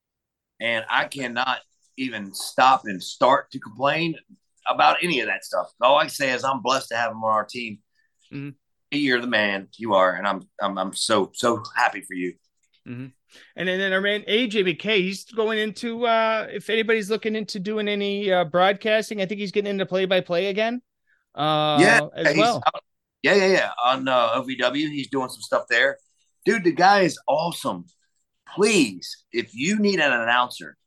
[0.59, 1.59] and I cannot
[1.97, 4.15] even stop and start to complain
[4.67, 5.67] about any of that stuff.
[5.81, 7.79] All I say is I'm blessed to have him on our team.
[8.31, 8.49] Mm-hmm.
[8.91, 9.69] You're the man.
[9.77, 12.33] You are, and I'm I'm I'm so so happy for you.
[12.87, 13.07] Mm-hmm.
[13.55, 17.59] And then, then our man AJ McKay, he's going into uh if anybody's looking into
[17.59, 20.81] doing any uh broadcasting, I think he's getting into play by play again.
[21.33, 22.61] Uh yeah, as well.
[23.23, 23.71] Yeah, yeah, yeah.
[23.85, 25.97] On uh, OVW, he's doing some stuff there.
[26.45, 27.85] Dude, the guy is awesome.
[28.53, 30.77] Please, if you need an announcer,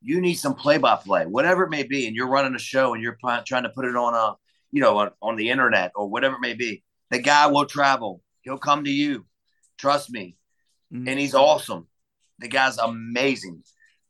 [0.00, 3.18] you need some play-by-play, whatever it may be, and you're running a show and you're
[3.46, 4.36] trying to put it on a,
[4.70, 8.22] you know, on, on the internet or whatever it may be, the guy will travel.
[8.42, 9.26] He'll come to you.
[9.78, 10.36] Trust me.
[10.92, 11.08] Mm-hmm.
[11.08, 11.88] And he's awesome.
[12.38, 13.62] The guy's amazing.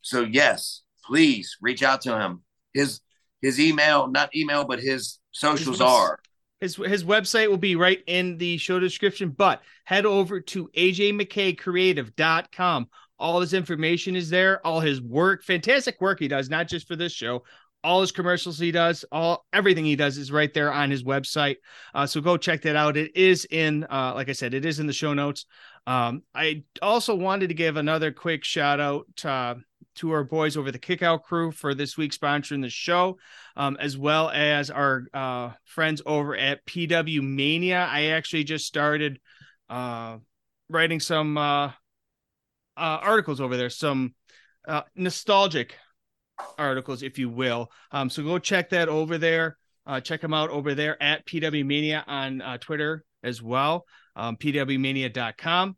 [0.03, 2.43] So yes, please reach out to him.
[2.75, 3.01] His
[3.41, 6.19] his email, not email, but his socials are
[6.61, 12.89] his his website will be right in the show description, but head over to ajmckaycreative.com.
[13.19, 16.97] All his information is there, all his work, fantastic work he does, not just for
[16.97, 17.45] this show.
[17.85, 21.57] All his commercials he does, all everything he does is right there on his website.
[21.95, 22.97] Uh, so go check that out.
[22.97, 25.47] It is in, uh, like I said, it is in the show notes.
[25.87, 29.55] Um, I also wanted to give another quick shout out uh,
[29.97, 33.19] to our boys over the Kickout crew for this week sponsoring the show,
[33.57, 37.89] um, as well as our uh, friends over at PW Mania.
[37.91, 39.21] I actually just started
[39.69, 40.19] uh,
[40.69, 41.37] writing some
[42.79, 44.15] uh, uh articles over there, some
[44.67, 45.77] uh, nostalgic
[46.57, 47.71] articles, if you will.
[47.91, 49.59] Um, so go check that over there.
[49.87, 53.87] Uh, check them out over there at PW Mania on Twitter as well.
[54.17, 55.77] Um, PWMania.com.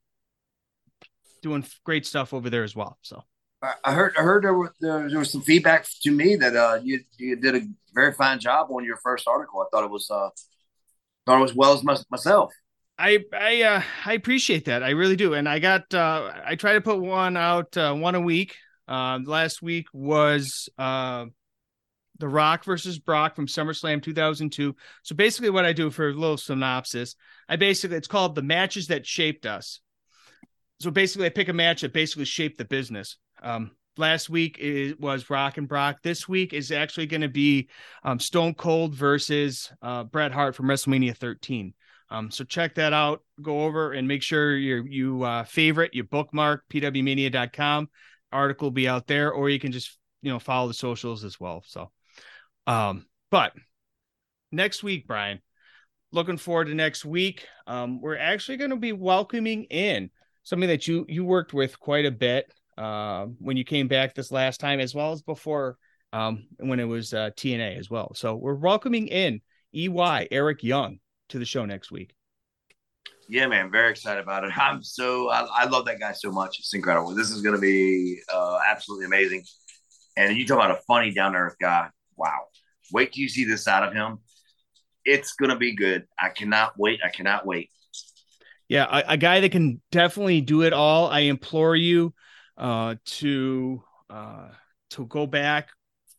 [1.43, 2.99] Doing great stuff over there as well.
[3.03, 3.23] So
[3.63, 7.01] I heard I heard there was there, was some feedback to me that uh you
[7.19, 7.61] you did a
[7.95, 9.61] very fine job on your first article.
[9.61, 10.31] I thought it was uh
[11.27, 12.53] thought it was well as my, myself.
[13.01, 14.83] I I uh, I appreciate that.
[14.83, 15.33] I really do.
[15.33, 18.57] And I got uh I try to put one out uh, one a week.
[18.87, 21.25] Uh, last week was uh
[22.19, 24.77] The Rock versus Brock from SummerSlam 2002.
[25.03, 27.17] So basically what I do for a little synopsis,
[27.49, 29.81] I basically it's called The Matches That Shaped Us.
[30.81, 33.17] So basically I pick a match that basically shaped the business.
[33.43, 36.01] Um, last week it was Rock and Brock.
[36.03, 37.71] This week is actually going to be
[38.05, 41.73] um, Stone Cold versus uh, Bret Hart from WrestleMania 13.
[42.11, 43.23] Um, so check that out.
[43.41, 47.89] Go over and make sure you you uh, favorite, you bookmark pwmania.com.
[48.33, 51.39] Article will be out there, or you can just you know follow the socials as
[51.39, 51.63] well.
[51.67, 51.91] So,
[52.67, 53.53] um, but
[54.51, 55.41] next week, Brian,
[56.13, 57.47] looking forward to next week.
[57.67, 60.11] Um, we're actually going to be welcoming in
[60.43, 64.33] something that you you worked with quite a bit uh, when you came back this
[64.33, 65.77] last time, as well as before
[66.13, 68.13] um, when it was uh, TNA as well.
[68.15, 69.41] So we're welcoming in
[69.73, 70.99] EY Eric Young
[71.31, 72.15] to the show next week.
[73.29, 74.53] Yeah, man, very excited about it.
[74.59, 76.59] I'm so I, I love that guy so much.
[76.59, 77.15] It's incredible.
[77.15, 79.45] This is going to be uh, absolutely amazing.
[80.17, 81.89] And you talk about a funny, down to earth guy.
[82.17, 82.47] Wow!
[82.93, 84.19] Wait till you see this side of him.
[85.05, 86.07] It's going to be good.
[86.19, 87.01] I cannot wait.
[87.05, 87.71] I cannot wait.
[88.69, 91.09] Yeah, a, a guy that can definitely do it all.
[91.09, 92.13] I implore you
[92.59, 94.49] uh, to uh,
[94.91, 95.69] to go back,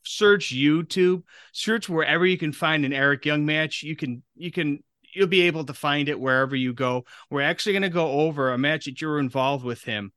[0.04, 3.84] search YouTube, search wherever you can find an Eric Young match.
[3.84, 4.84] You can you can
[5.14, 7.06] you'll be able to find it wherever you go.
[7.30, 10.12] We're actually going to go over a match that you were involved with him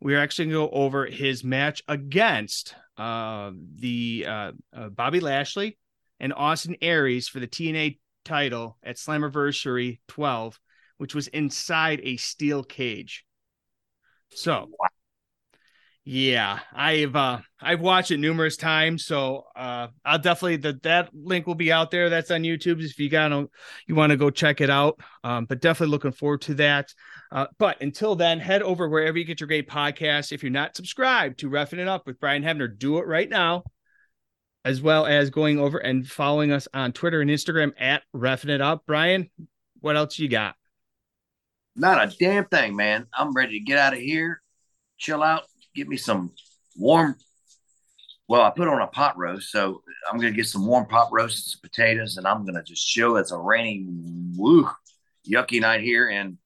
[0.00, 5.78] we're actually going to go over his match against uh, the uh, uh, Bobby Lashley
[6.20, 10.58] and Austin Aries for the TNA title at Slammiversary 12,
[10.98, 13.24] which was inside a steel cage.
[14.30, 14.68] So,
[16.10, 21.46] yeah, I've uh, I've watched it numerous times, so uh, I'll definitely that that link
[21.46, 22.08] will be out there.
[22.08, 23.30] That's on YouTube if you got
[23.86, 24.98] you want to go check it out.
[25.22, 26.94] Um, but definitely looking forward to that.
[27.30, 30.32] Uh, but until then, head over wherever you get your great podcasts.
[30.32, 33.64] If you're not subscribed to Refin It Up with Brian Hebner, do it right now,
[34.64, 38.62] as well as going over and following us on Twitter and Instagram at Refin It
[38.62, 38.84] Up.
[38.86, 39.28] Brian,
[39.80, 40.54] what else you got?
[41.76, 43.08] Not a damn thing, man.
[43.12, 44.40] I'm ready to get out of here,
[44.96, 45.42] chill out,
[45.74, 46.32] get me some
[46.76, 47.16] warm.
[48.28, 51.36] Well, I put on a pot roast, so I'm gonna get some warm pot roast
[51.38, 53.16] and some potatoes, and I'm gonna just chill.
[53.16, 53.86] It's a rainy,
[54.36, 54.68] woo,
[55.26, 56.36] yucky night here, and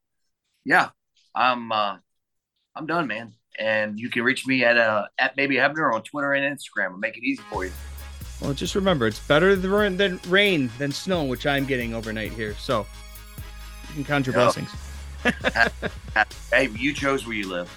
[0.65, 0.91] yeah,
[1.35, 1.97] I'm uh,
[2.77, 3.35] I'm done, man.
[3.59, 6.93] And you can reach me at uh, at Baby Hebner on Twitter and Instagram.
[6.93, 7.73] I'll make it easy for you.
[8.41, 12.55] Well, just remember, it's better than rain than snow, which I'm getting overnight here.
[12.55, 12.87] So
[13.89, 14.55] you can count your yep.
[14.55, 14.71] blessings.
[16.53, 17.71] hey, you chose where you live.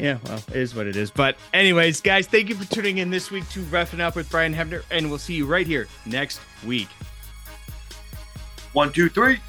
[0.00, 1.10] Yeah, well, it is what it is.
[1.10, 4.54] But, anyways, guys, thank you for tuning in this week to Refin Up with Brian
[4.54, 6.88] Hebner, and we'll see you right here next week.
[8.72, 9.40] One, two, three.